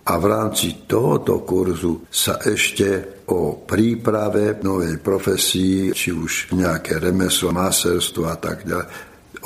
A 0.09 0.17
v 0.17 0.25
rámci 0.25 0.89
tohoto 0.89 1.45
kurzu 1.45 2.09
sa 2.09 2.41
ešte 2.41 3.21
o 3.29 3.61
príprave 3.65 4.57
novej 4.65 5.01
profesii, 5.01 5.93
či 5.93 6.13
už 6.13 6.57
nejaké 6.57 6.97
remeslo, 6.97 7.53
maserstvo 7.53 8.25
a 8.25 8.37
tak 8.41 8.65
ďalej, 8.65 8.89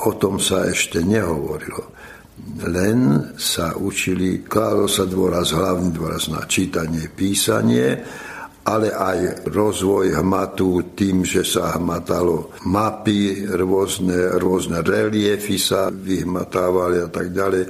o 0.02 0.10
tom 0.18 0.38
sa 0.38 0.66
ešte 0.66 1.02
nehovorilo. 1.02 1.94
Len 2.62 3.30
sa 3.38 3.74
učili, 3.78 4.42
kládol 4.46 4.86
sa 4.86 5.06
dôraz, 5.06 5.54
hlavný 5.54 5.90
dôraz 5.94 6.30
na 6.30 6.46
čítanie, 6.46 7.10
písanie, 7.10 8.02
ale 8.62 8.94
aj 8.94 9.50
rozvoj 9.50 10.14
hmatu 10.22 10.94
tým, 10.94 11.26
že 11.26 11.42
sa 11.42 11.74
hmatalo 11.74 12.62
mapy, 12.70 13.42
rôzne, 13.50 14.38
rôzne 14.38 14.86
reliefy 14.86 15.58
sa 15.58 15.90
vyhmatávali 15.90 17.02
a 17.02 17.08
tak 17.10 17.34
ďalej. 17.34 17.66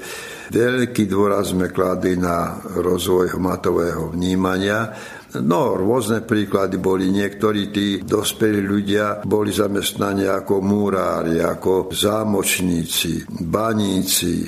Veľký 0.52 1.08
dôraz 1.08 1.56
sme 1.56 1.72
kladli 1.72 2.20
na 2.20 2.60
rozvoj 2.76 3.40
hmatového 3.40 4.12
vnímania. 4.12 4.92
No, 5.40 5.80
rôzne 5.80 6.28
príklady 6.28 6.76
boli. 6.76 7.08
Niektorí 7.08 7.72
tí 7.72 8.04
dospelí 8.04 8.60
ľudia 8.60 9.24
boli 9.24 9.48
zamestnaní 9.48 10.28
ako 10.28 10.60
múrári, 10.60 11.40
ako 11.40 11.88
zámočníci, 11.88 13.32
baníci, 13.40 14.44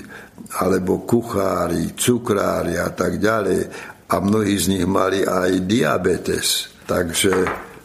alebo 0.60 1.08
kuchári, 1.08 1.96
cukrári 1.96 2.76
a 2.76 2.92
tak 2.92 3.16
ďalej 3.16 3.93
a 4.14 4.22
mnohí 4.22 4.54
z 4.54 4.78
nich 4.78 4.86
mali 4.86 5.26
aj 5.26 5.66
diabetes. 5.66 6.70
Takže 6.86 7.32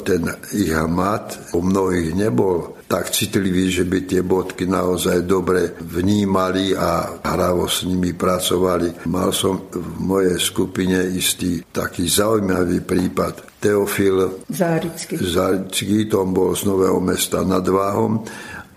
ten 0.06 0.30
ich 0.54 0.72
mat 0.86 1.58
u 1.58 1.66
mnohých 1.66 2.14
nebol 2.14 2.78
tak 2.90 3.14
citlivý, 3.14 3.70
že 3.70 3.86
by 3.86 4.00
tie 4.10 4.26
bodky 4.26 4.66
naozaj 4.66 5.22
dobre 5.30 5.78
vnímali 5.78 6.74
a 6.74 7.22
hravo 7.22 7.70
s 7.70 7.86
nimi 7.86 8.18
pracovali. 8.18 9.06
Mal 9.06 9.30
som 9.30 9.70
v 9.70 9.94
mojej 10.02 10.38
skupine 10.42 10.98
istý 11.14 11.62
taký 11.70 12.10
zaujímavý 12.10 12.82
prípad. 12.82 13.62
Teofil 13.62 14.42
Zárický. 14.50 15.22
Zárický, 15.22 16.10
to 16.10 16.26
bol 16.26 16.58
z 16.58 16.66
Nového 16.66 16.98
mesta 16.98 17.46
nad 17.46 17.62
Váhom 17.62 18.26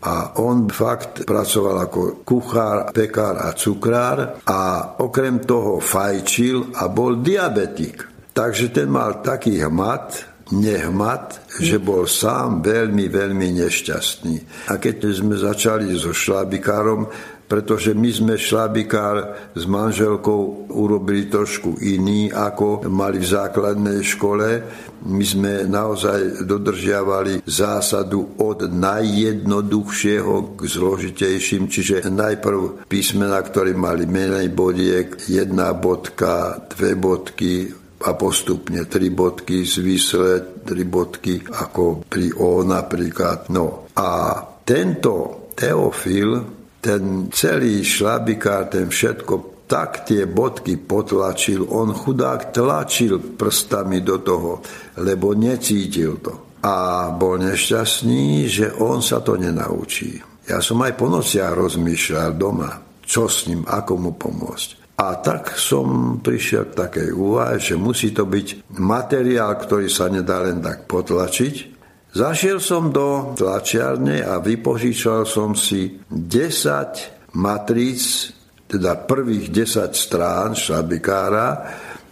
a 0.02 0.38
on 0.42 0.66
fakt 0.66 1.22
pracoval 1.22 1.86
ako 1.86 2.26
kuchár, 2.26 2.90
pekár 2.90 3.38
a 3.38 3.54
cukrár 3.54 4.42
a 4.42 4.60
okrem 4.98 5.38
toho 5.46 5.78
fajčil 5.78 6.74
a 6.74 6.90
bol 6.90 7.22
diabetik. 7.22 8.10
Takže 8.32 8.72
ten 8.74 8.88
mal 8.90 9.22
taký 9.22 9.62
hmat, 9.62 10.32
nehmat, 10.56 11.54
že 11.60 11.78
bol 11.78 12.08
sám 12.08 12.64
veľmi, 12.64 13.08
veľmi 13.08 13.62
nešťastný. 13.62 14.68
A 14.72 14.76
keď 14.76 15.08
sme 15.12 15.36
začali 15.38 15.92
so 15.94 16.10
šlabikárom, 16.10 17.08
pretože 17.52 17.92
my 17.92 18.08
sme 18.08 18.34
šlabikár 18.40 19.52
s 19.52 19.68
manželkou 19.68 20.72
urobili 20.72 21.28
trošku 21.28 21.76
iný, 21.84 22.32
ako 22.32 22.88
mali 22.88 23.20
v 23.20 23.28
základnej 23.28 24.00
škole. 24.00 24.48
My 25.04 25.20
sme 25.20 25.68
naozaj 25.68 26.48
dodržiavali 26.48 27.44
zásadu 27.44 28.40
od 28.40 28.72
najjednoduchšieho 28.72 30.56
k 30.56 30.60
zložitejším, 30.64 31.68
čiže 31.68 32.08
najprv 32.08 32.88
písmena, 32.88 33.44
ktoré 33.44 33.76
mali 33.76 34.08
menej 34.08 34.48
bodiek, 34.48 35.20
jedna 35.28 35.76
bodka, 35.76 36.56
dve 36.72 36.96
bodky, 36.96 37.68
a 38.02 38.18
postupne 38.18 38.82
tri 38.90 39.14
bodky 39.14 39.62
zvisle, 39.62 40.64
tri 40.66 40.82
bodky 40.82 41.38
ako 41.38 42.02
pri 42.08 42.34
O 42.34 42.66
napríklad. 42.66 43.46
No 43.54 43.86
a 43.94 44.40
tento 44.66 45.46
Teofil 45.54 46.61
ten 46.82 47.30
celý 47.30 47.86
šlabikár, 47.86 48.66
ten 48.66 48.90
všetko, 48.90 49.64
tak 49.70 50.02
tie 50.04 50.26
bodky 50.26 50.76
potlačil. 50.82 51.64
On 51.70 51.94
chudák 51.94 52.50
tlačil 52.50 53.38
prstami 53.38 54.02
do 54.02 54.18
toho, 54.18 54.58
lebo 54.98 55.32
necítil 55.32 56.18
to. 56.18 56.58
A 56.66 57.08
bol 57.14 57.38
nešťastný, 57.38 58.50
že 58.50 58.66
on 58.82 58.98
sa 58.98 59.22
to 59.22 59.38
nenaučí. 59.38 60.18
Ja 60.50 60.58
som 60.58 60.82
aj 60.82 60.98
po 60.98 61.06
nociach 61.06 61.54
rozmýšľal 61.54 62.34
doma, 62.34 63.00
čo 63.06 63.30
s 63.30 63.46
ním, 63.46 63.62
ako 63.62 63.92
mu 63.96 64.12
pomôcť. 64.18 64.82
A 64.98 65.18
tak 65.18 65.56
som 65.56 66.18
prišiel 66.20 66.70
k 66.70 66.78
takej 66.78 67.08
úvahe, 67.16 67.56
že 67.56 67.80
musí 67.80 68.12
to 68.12 68.28
byť 68.28 68.70
materiál, 68.76 69.56
ktorý 69.56 69.88
sa 69.88 70.12
nedá 70.12 70.44
len 70.44 70.60
tak 70.60 70.84
potlačiť. 70.84 71.71
Zašiel 72.12 72.60
som 72.60 72.92
do 72.92 73.32
tlačiarne 73.32 74.20
a 74.20 74.36
vypožičal 74.36 75.24
som 75.24 75.56
si 75.56 75.96
10 76.12 77.32
matríc, 77.40 78.28
teda 78.68 79.08
prvých 79.08 79.48
10 79.48 79.96
strán 79.96 80.52
šlabikára, 80.52 81.48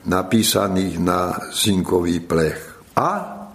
napísaných 0.09 0.97
na 1.05 1.37
zinkový 1.53 2.25
plech. 2.25 2.61
A 2.97 3.11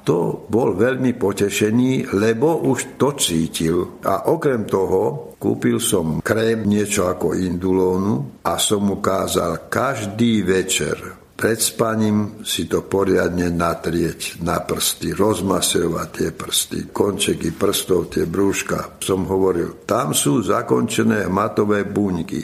to 0.06 0.46
bol 0.46 0.78
veľmi 0.78 1.18
potešený, 1.18 2.14
lebo 2.14 2.62
už 2.70 3.02
to 3.02 3.18
cítil. 3.18 3.98
A 4.06 4.30
okrem 4.30 4.70
toho 4.70 5.34
kúpil 5.42 5.82
som 5.82 6.22
krém 6.22 6.62
niečo 6.70 7.10
ako 7.10 7.34
indulónu 7.34 8.46
a 8.46 8.62
som 8.62 8.86
mu 8.86 9.02
kázal 9.02 9.66
každý 9.66 10.46
večer 10.46 11.25
pred 11.36 11.60
spaním 11.60 12.42
si 12.48 12.65
to 12.65 12.88
poriadne 12.88 13.51
natrieť 13.51 14.39
na 14.42 14.63
prsty, 14.63 15.12
rozmasovať 15.12 16.08
tie 16.15 16.30
prsty, 16.32 16.80
končeky 16.96 17.51
prstov, 17.51 18.08
tie 18.15 18.24
brúška. 18.24 18.98
Som 19.04 19.27
hovoril, 19.27 19.84
tam 19.84 20.15
sú 20.15 20.39
zakončené 20.39 21.27
hmatové 21.27 21.84
buňky 21.84 22.42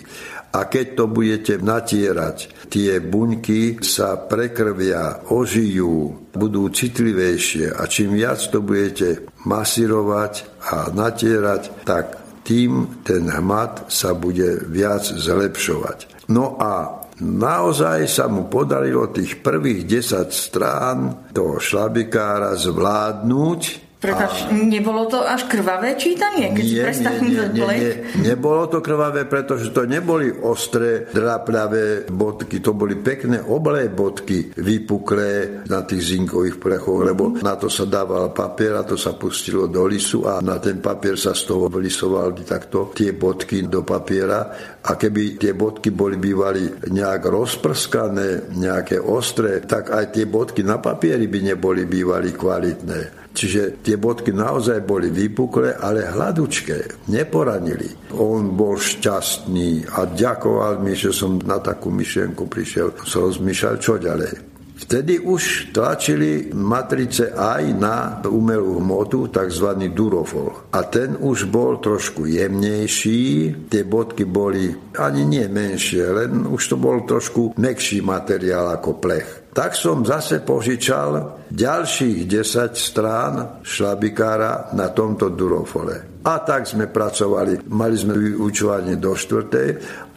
a 0.51 0.67
keď 0.67 0.85
to 0.99 1.05
budete 1.07 1.63
natierať, 1.63 2.67
tie 2.67 2.99
buňky 2.99 3.79
sa 3.79 4.19
prekrvia, 4.19 5.31
ožijú, 5.31 6.27
budú 6.35 6.67
citlivejšie 6.67 7.71
a 7.71 7.87
čím 7.87 8.19
viac 8.19 8.43
to 8.51 8.59
budete 8.59 9.31
masírovať 9.47 10.33
a 10.67 10.91
natierať, 10.91 11.87
tak 11.87 12.19
tým 12.43 12.99
ten 13.07 13.31
hmat 13.31 13.87
sa 13.87 14.11
bude 14.11 14.67
viac 14.67 15.07
zlepšovať. 15.07 16.27
No 16.27 16.59
a 16.59 17.00
Naozaj 17.21 18.09
sa 18.09 18.25
mu 18.25 18.49
podarilo 18.49 19.13
tých 19.13 19.45
prvých 19.45 19.85
10 19.85 20.33
strán 20.33 21.29
toho 21.29 21.61
šlabikára 21.61 22.57
zvládnuť 22.57 23.90
Prepač, 24.01 24.49
a... 24.49 24.57
nebolo 24.57 25.05
to 25.05 25.21
až 25.21 25.45
krvavé 25.45 25.93
čítanie, 25.93 26.49
keď 26.57 26.65
nie, 26.65 26.81
si 26.89 27.05
nie, 27.05 27.17
nie, 27.21 27.45
nie, 27.53 27.65
nie, 27.69 27.93
Nebolo 28.33 28.65
to 28.65 28.81
krvavé, 28.81 29.29
pretože 29.29 29.69
to 29.69 29.85
neboli 29.85 30.33
ostré, 30.41 31.05
draplavé 31.13 32.09
bodky, 32.09 32.57
to 32.65 32.73
boli 32.73 32.97
pekné 32.97 33.45
oblé 33.45 33.93
bodky, 33.93 34.57
vypuklé 34.57 35.61
na 35.69 35.85
tých 35.85 36.17
zinkových 36.17 36.57
plechoch, 36.57 37.05
lebo 37.05 37.37
na 37.45 37.53
to 37.53 37.69
sa 37.69 37.85
dával 37.85 38.33
papier 38.33 38.73
a 38.73 38.81
to 38.81 38.97
sa 38.97 39.13
pustilo 39.13 39.69
do 39.69 39.85
lisu 39.85 40.25
a 40.25 40.41
na 40.41 40.57
ten 40.57 40.81
papier 40.81 41.13
sa 41.13 41.37
z 41.37 41.53
toho 41.53 41.69
vlisovali 41.69 42.41
takto 42.41 42.89
tie 42.97 43.13
bodky 43.13 43.69
do 43.69 43.85
papiera. 43.85 44.49
A 44.81 44.97
keby 44.97 45.37
tie 45.37 45.53
bodky 45.53 45.93
boli 45.93 46.17
bývali 46.17 46.89
nejak 46.89 47.29
rozprskané, 47.29 48.49
nejaké 48.57 48.97
ostré, 48.97 49.61
tak 49.61 49.93
aj 49.93 50.09
tie 50.09 50.25
bodky 50.25 50.65
na 50.65 50.81
papieri 50.81 51.29
by 51.29 51.53
neboli 51.53 51.85
bývali 51.85 52.33
kvalitné. 52.33 53.21
Čiže 53.31 53.79
tie 53.79 53.95
bodky 53.95 54.35
naozaj 54.35 54.83
boli 54.83 55.07
vypuklé, 55.07 55.79
ale 55.79 56.03
hladučké, 56.03 57.07
neporanili. 57.09 58.11
On 58.19 58.51
bol 58.53 58.75
šťastný 58.75 59.87
a 59.95 60.05
ďakoval 60.11 60.83
mi, 60.83 60.93
že 60.93 61.15
som 61.15 61.39
na 61.39 61.63
takú 61.63 61.89
myšlienku 61.89 62.45
prišiel. 62.51 62.91
Som 63.07 63.31
rozmýšľal, 63.31 63.75
čo 63.79 63.95
ďalej. 63.95 64.51
Vtedy 64.81 65.21
už 65.21 65.69
tlačili 65.77 66.49
matrice 66.57 67.29
aj 67.37 67.63
na 67.77 68.17
umelú 68.25 68.81
hmotu, 68.81 69.29
tzv. 69.29 69.77
durofol. 69.93 70.73
A 70.73 70.81
ten 70.89 71.13
už 71.21 71.53
bol 71.53 71.77
trošku 71.77 72.25
jemnejší, 72.25 73.21
tie 73.69 73.85
bodky 73.85 74.25
boli 74.25 74.73
ani 74.97 75.21
nie 75.21 75.45
menšie, 75.45 76.01
len 76.01 76.49
už 76.49 76.61
to 76.65 76.75
bol 76.81 77.05
trošku 77.05 77.53
mekší 77.61 78.01
materiál 78.01 78.73
ako 78.73 78.97
plech. 78.97 79.40
Tak 79.51 79.75
som 79.75 80.07
zase 80.07 80.39
požičal 80.47 81.43
ďalších 81.51 82.23
10 82.23 82.71
strán 82.71 83.33
šlabikára 83.59 84.71
na 84.71 84.87
tomto 84.95 85.27
durofole. 85.27 86.10
A 86.21 86.33
tak 86.45 86.69
sme 86.69 86.85
pracovali. 86.85 87.65
Mali 87.71 87.95
sme 87.97 88.13
vyučovanie 88.17 88.97
do 89.01 89.17
štvrtej 89.17 89.69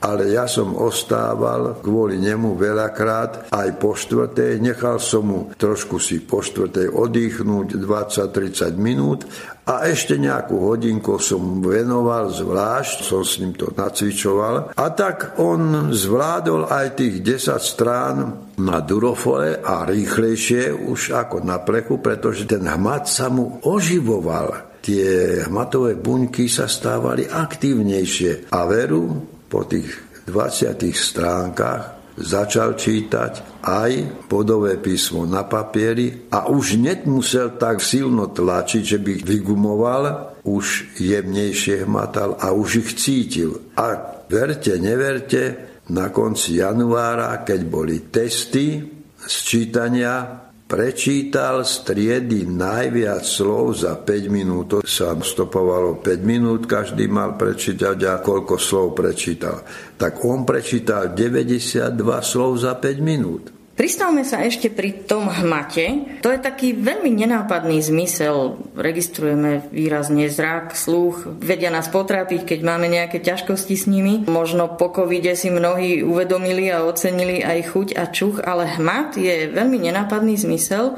ale 0.05 0.37
ja 0.37 0.45
som 0.45 0.77
ostával 0.77 1.81
kvôli 1.81 2.21
nemu 2.21 2.61
veľakrát 2.61 3.49
aj 3.49 3.69
po 3.81 3.97
štvrtej. 3.97 4.61
Nechal 4.61 5.01
som 5.01 5.25
mu 5.25 5.41
trošku 5.57 5.97
si 5.97 6.21
po 6.21 6.45
štvrtej 6.45 6.93
oddychnúť 6.93 7.81
20-30 7.81 8.77
minút 8.77 9.25
a 9.65 9.89
ešte 9.89 10.21
nejakú 10.21 10.61
hodinku 10.61 11.17
som 11.17 11.65
venoval 11.65 12.29
zvlášť, 12.29 13.01
som 13.01 13.25
s 13.25 13.41
ním 13.41 13.57
to 13.57 13.73
nacvičoval. 13.73 14.77
A 14.77 14.87
tak 14.93 15.41
on 15.41 15.89
zvládol 15.89 16.69
aj 16.69 17.01
tých 17.01 17.25
10 17.25 17.57
strán 17.65 18.17
na 18.61 18.85
durofole 18.85 19.65
a 19.65 19.89
rýchlejšie 19.89 20.69
už 20.69 21.17
ako 21.17 21.41
na 21.41 21.65
plechu, 21.65 21.97
pretože 21.97 22.45
ten 22.45 22.69
hmat 22.69 23.09
sa 23.09 23.33
mu 23.33 23.57
oživoval 23.65 24.74
tie 24.85 25.41
hmatové 25.49 25.97
buňky 25.97 26.45
sa 26.45 26.69
stávali 26.69 27.25
aktívnejšie. 27.25 28.53
A 28.53 28.69
veru, 28.69 29.25
po 29.49 29.65
tých 29.65 29.89
20 30.29 30.77
stránkach 30.93 32.15
začal 32.15 32.79
čítať 32.79 33.65
aj 33.65 34.23
bodové 34.31 34.79
písmo 34.79 35.27
na 35.27 35.43
papieri 35.49 36.31
a 36.31 36.47
už 36.47 36.79
nemusel 36.79 37.59
tak 37.59 37.83
silno 37.83 38.31
tlačiť, 38.31 38.83
že 38.85 38.99
by 39.03 39.13
vygumoval, 39.25 40.05
už 40.45 41.01
jemnejšie 41.01 41.89
hmatal 41.89 42.37
a 42.39 42.53
už 42.53 42.85
ich 42.85 42.91
cítil. 43.01 43.75
A 43.81 43.99
verte, 44.29 44.77
neverte, 44.79 45.73
na 45.91 46.09
konci 46.09 46.61
januára, 46.61 47.45
keď 47.45 47.61
boli 47.69 48.09
testy 48.09 48.81
z 49.21 49.37
čítania, 49.45 50.45
prečítal 50.65 51.63
z 51.63 51.75
triedy 51.85 52.49
najviac 52.49 53.21
slov 53.21 53.85
za 53.85 54.01
5 54.01 54.33
minút. 54.33 54.65
To 54.73 54.79
sa 54.81 55.13
stopovalo 55.15 56.01
5 56.01 56.25
minút, 56.25 56.65
každý 56.65 57.07
mal 57.07 57.37
prečítať 57.37 57.99
a 58.09 58.21
koľko 58.25 58.57
slov 58.57 58.97
prečítal. 58.97 59.63
Tak 59.97 60.25
on 60.25 60.43
prečítal 60.49 61.13
92 61.13 62.01
slov 62.25 62.65
za 62.65 62.75
5 62.81 62.99
minút. 63.05 63.64
Pristavme 63.75 64.23
sa 64.23 64.39
ešte 64.47 64.71
pri 64.71 65.03
tom 65.03 65.27
hmate. 65.27 66.23
To 66.23 66.31
je 66.31 66.39
taký 66.39 66.79
veľmi 66.79 67.11
nenápadný 67.11 67.83
zmysel. 67.83 68.55
Registrujeme 68.79 69.67
výrazne 69.75 70.31
zrak, 70.31 70.79
sluch, 70.79 71.27
vedia 71.43 71.75
nás 71.75 71.91
potrápiť, 71.91 72.47
keď 72.47 72.61
máme 72.63 72.87
nejaké 72.87 73.19
ťažkosti 73.19 73.75
s 73.75 73.91
nimi. 73.91 74.23
Možno 74.31 74.79
po 74.79 74.95
covide 74.95 75.35
si 75.35 75.51
mnohí 75.51 76.07
uvedomili 76.07 76.71
a 76.71 76.87
ocenili 76.87 77.43
aj 77.43 77.75
chuť 77.75 77.89
a 77.99 78.07
čuch, 78.15 78.39
ale 78.47 78.71
hmat 78.79 79.19
je 79.19 79.51
veľmi 79.51 79.91
nenápadný 79.91 80.39
zmysel 80.39 80.95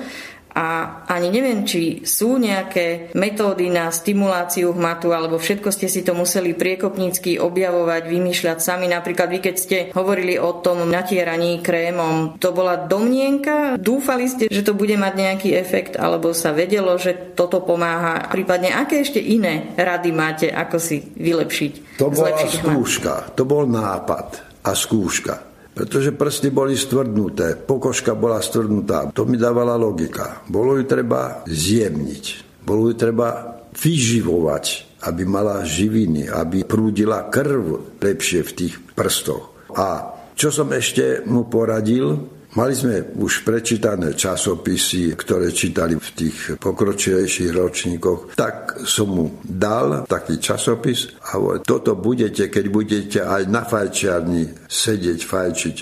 a 0.57 0.66
ani 1.05 1.29
neviem, 1.29 1.69
či 1.69 2.01
sú 2.09 2.40
nejaké 2.40 3.12
metódy 3.12 3.69
na 3.69 3.92
stimuláciu 3.92 4.73
hmatu, 4.73 5.12
alebo 5.12 5.37
všetko 5.37 5.69
ste 5.69 5.85
si 5.85 6.01
to 6.01 6.16
museli 6.16 6.57
priekopnícky 6.57 7.37
objavovať, 7.37 8.09
vymýšľať 8.09 8.59
sami. 8.64 8.88
Napríklad 8.88 9.29
vy, 9.29 9.38
keď 9.45 9.55
ste 9.61 9.79
hovorili 9.92 10.40
o 10.40 10.57
tom 10.64 10.88
natieraní 10.88 11.61
krémom, 11.61 12.40
to 12.40 12.57
bola 12.57 12.88
domnienka? 12.88 13.77
Dúfali 13.77 14.33
ste, 14.33 14.49
že 14.49 14.64
to 14.64 14.73
bude 14.73 14.97
mať 14.97 15.12
nejaký 15.12 15.53
efekt, 15.53 16.01
alebo 16.01 16.33
sa 16.33 16.57
vedelo, 16.57 16.97
že 16.97 17.37
toto 17.37 17.61
pomáha? 17.61 18.33
Prípadne, 18.33 18.73
aké 18.73 19.05
ešte 19.05 19.21
iné 19.21 19.77
rady 19.77 20.09
máte, 20.16 20.49
ako 20.49 20.81
si 20.81 21.05
vylepšiť? 21.21 22.01
To 22.01 22.09
bola 22.09 22.33
skúška, 22.49 23.29
hmat? 23.29 23.37
to 23.37 23.45
bol 23.45 23.69
nápad 23.69 24.40
a 24.64 24.73
skúška 24.73 25.56
pretože 25.77 26.17
prsty 26.17 26.49
boli 26.49 26.73
stvrdnuté, 26.73 27.53
pokožka 27.61 28.17
bola 28.17 28.41
stvrdnutá. 28.41 29.12
To 29.12 29.29
mi 29.29 29.37
dávala 29.37 29.77
logika. 29.77 30.41
Bolo 30.49 30.81
ju 30.81 30.89
treba 30.89 31.45
zjemniť, 31.45 32.25
bolo 32.65 32.89
ju 32.89 32.95
treba 32.97 33.61
vyživovať, 33.77 34.97
aby 35.05 35.23
mala 35.29 35.61
živiny, 35.69 36.33
aby 36.33 36.65
prúdila 36.65 37.29
krv 37.29 38.01
lepšie 38.01 38.41
v 38.41 38.55
tých 38.57 38.75
prstoch. 38.97 39.53
A 39.77 40.17
čo 40.33 40.49
som 40.49 40.73
ešte 40.73 41.21
mu 41.29 41.45
poradil, 41.45 42.36
Mali 42.57 42.73
sme 42.73 43.12
už 43.21 43.45
prečítané 43.45 44.16
časopisy, 44.16 45.12
ktoré 45.12 45.53
čítali 45.53 45.92
v 46.01 46.09
tých 46.16 46.57
pokročilejších 46.57 47.53
ročníkoch. 47.53 48.33
Tak 48.33 48.81
som 48.81 49.12
mu 49.12 49.25
dal 49.45 50.09
taký 50.09 50.40
časopis 50.40 51.21
a 51.21 51.37
hovoril, 51.37 51.69
toto 51.69 51.92
budete, 52.01 52.49
keď 52.49 52.64
budete 52.73 53.21
aj 53.21 53.42
na 53.53 53.61
fajčiarni 53.61 54.64
sedieť, 54.64 55.21
fajčiť, 55.21 55.77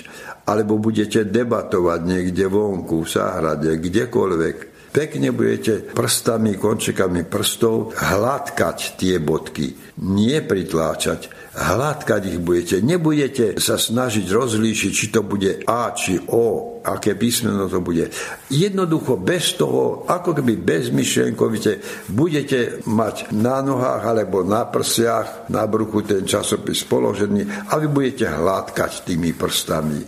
alebo 0.51 0.75
budete 0.75 1.23
debatovať 1.23 1.99
niekde 2.03 2.43
vonku, 2.51 3.07
v 3.07 3.09
záhrade, 3.09 3.71
kdekoľvek, 3.79 4.75
Pekne 4.95 5.35
budete 5.35 5.91
prstami, 5.91 6.55
končekami 6.55 7.27
prstov 7.27 7.91
hladkať 7.99 8.95
tie 8.95 9.19
bodky, 9.19 9.75
nie 10.07 10.39
pritláčať. 10.39 11.34
Hladkať 11.55 12.35
ich 12.35 12.39
budete. 12.43 12.83
Nebudete 12.83 13.55
sa 13.63 13.79
snažiť 13.79 14.27
rozlíšiť, 14.27 14.91
či 14.91 15.07
to 15.07 15.23
bude 15.23 15.63
A, 15.63 15.95
či 15.95 16.19
O, 16.27 16.79
aké 16.83 17.15
písmeno 17.15 17.71
to 17.71 17.79
bude. 17.79 18.11
Jednoducho 18.51 19.15
bez 19.15 19.55
toho, 19.55 20.03
ako 20.03 20.35
keby 20.35 20.59
bezmyšlenkovite, 20.59 21.79
budete 22.11 22.83
mať 22.83 23.31
na 23.31 23.63
nohách 23.63 24.03
alebo 24.03 24.43
na 24.43 24.67
prsiach, 24.67 25.47
na 25.47 25.63
bruchu 25.63 26.03
ten 26.03 26.27
časopis 26.27 26.83
položený 26.83 27.71
a 27.71 27.79
vy 27.79 27.87
budete 27.87 28.27
hladkať 28.27 29.07
tými 29.07 29.31
prstami. 29.31 30.03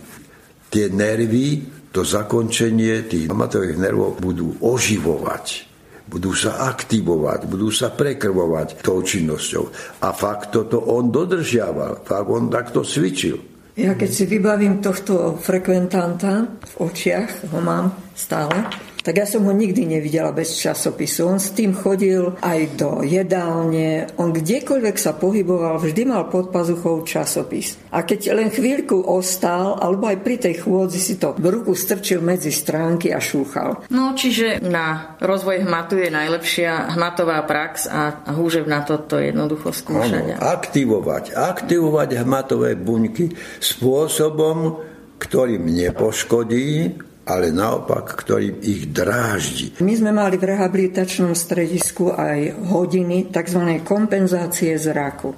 Tie 0.68 0.92
nervy 0.92 1.64
to 1.88 2.04
zakončenie 2.04 3.08
tých 3.08 3.32
amatových 3.32 3.80
nervov 3.80 4.20
budú 4.20 4.52
oživovať 4.60 5.67
budú 6.08 6.32
sa 6.32 6.72
aktivovať, 6.72 7.44
budú 7.46 7.68
sa 7.68 7.92
prekrvovať 7.92 8.80
tou 8.80 9.04
činnosťou. 9.04 9.64
A 10.02 10.08
fakt 10.16 10.56
toto 10.56 10.80
on 10.88 11.12
dodržiaval, 11.12 12.02
fakt 12.02 12.28
on 12.32 12.48
takto 12.48 12.80
cvičil. 12.80 13.36
Ja 13.78 13.94
keď 13.94 14.10
si 14.10 14.24
vybavím 14.26 14.82
tohto 14.82 15.38
frekventanta 15.38 16.50
v 16.50 16.74
očiach, 16.82 17.54
ho 17.54 17.60
mám 17.62 17.94
stále, 18.10 18.66
tak 19.02 19.14
ja 19.14 19.26
som 19.26 19.46
ho 19.46 19.52
nikdy 19.54 19.86
nevidela 19.86 20.34
bez 20.34 20.58
časopisu. 20.58 21.24
On 21.28 21.40
s 21.40 21.54
tým 21.54 21.72
chodil 21.72 22.34
aj 22.42 22.60
do 22.76 22.90
jedálne, 23.06 24.10
on 24.18 24.34
kdekoľvek 24.34 24.96
sa 24.98 25.14
pohyboval, 25.16 25.80
vždy 25.80 26.02
mal 26.04 26.26
pod 26.28 26.50
pazuchou 26.50 27.02
časopis. 27.06 27.78
A 27.94 28.04
keď 28.04 28.36
len 28.36 28.52
chvíľku 28.52 29.00
ostál, 29.06 29.78
alebo 29.80 30.10
aj 30.10 30.18
pri 30.20 30.36
tej 30.42 30.60
chôdzi 30.66 31.00
si 31.00 31.14
to 31.16 31.32
v 31.38 31.46
ruku 31.48 31.72
strčil 31.72 32.20
medzi 32.20 32.50
stránky 32.52 33.14
a 33.14 33.22
šúchal. 33.22 33.88
No, 33.88 34.12
čiže 34.12 34.60
na 34.60 35.16
rozvoj 35.22 35.64
hmatu 35.64 35.96
je 35.96 36.10
najlepšia 36.12 36.94
hmatová 36.98 37.42
prax 37.48 37.88
a 37.88 38.32
húžev 38.34 38.68
na 38.68 38.84
toto 38.84 39.16
jednoducho 39.16 39.72
skúšania. 39.72 40.36
Ano, 40.36 40.52
aktivovať, 40.52 41.32
aktivovať 41.32 42.08
hmatové 42.22 42.76
buňky 42.76 43.32
spôsobom, 43.62 44.84
ktorým 45.18 45.66
nepoškodí 45.66 47.07
ale 47.28 47.52
naopak, 47.52 48.16
ktorým 48.16 48.64
ich 48.64 48.88
dráždi. 48.88 49.76
My 49.84 49.92
sme 49.92 50.16
mali 50.16 50.40
v 50.40 50.48
rehabilitačnom 50.56 51.36
stredisku 51.36 52.16
aj 52.16 52.56
hodiny 52.72 53.28
tzv. 53.28 53.84
kompenzácie 53.84 54.72
zraku. 54.80 55.36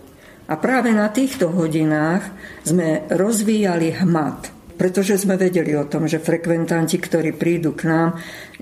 A 0.51 0.55
práve 0.59 0.95
na 0.95 1.11
týchto 1.11 1.51
hodinách 1.51 2.31
sme 2.63 3.11
rozvíjali 3.11 4.03
hmat, 4.03 4.51
pretože 4.79 5.19
sme 5.19 5.35
vedeli 5.35 5.75
o 5.75 5.87
tom, 5.87 6.07
že 6.07 6.23
frekventanti, 6.23 6.99
ktorí 6.99 7.35
prídu 7.35 7.75
k 7.75 7.91
nám, 7.91 8.09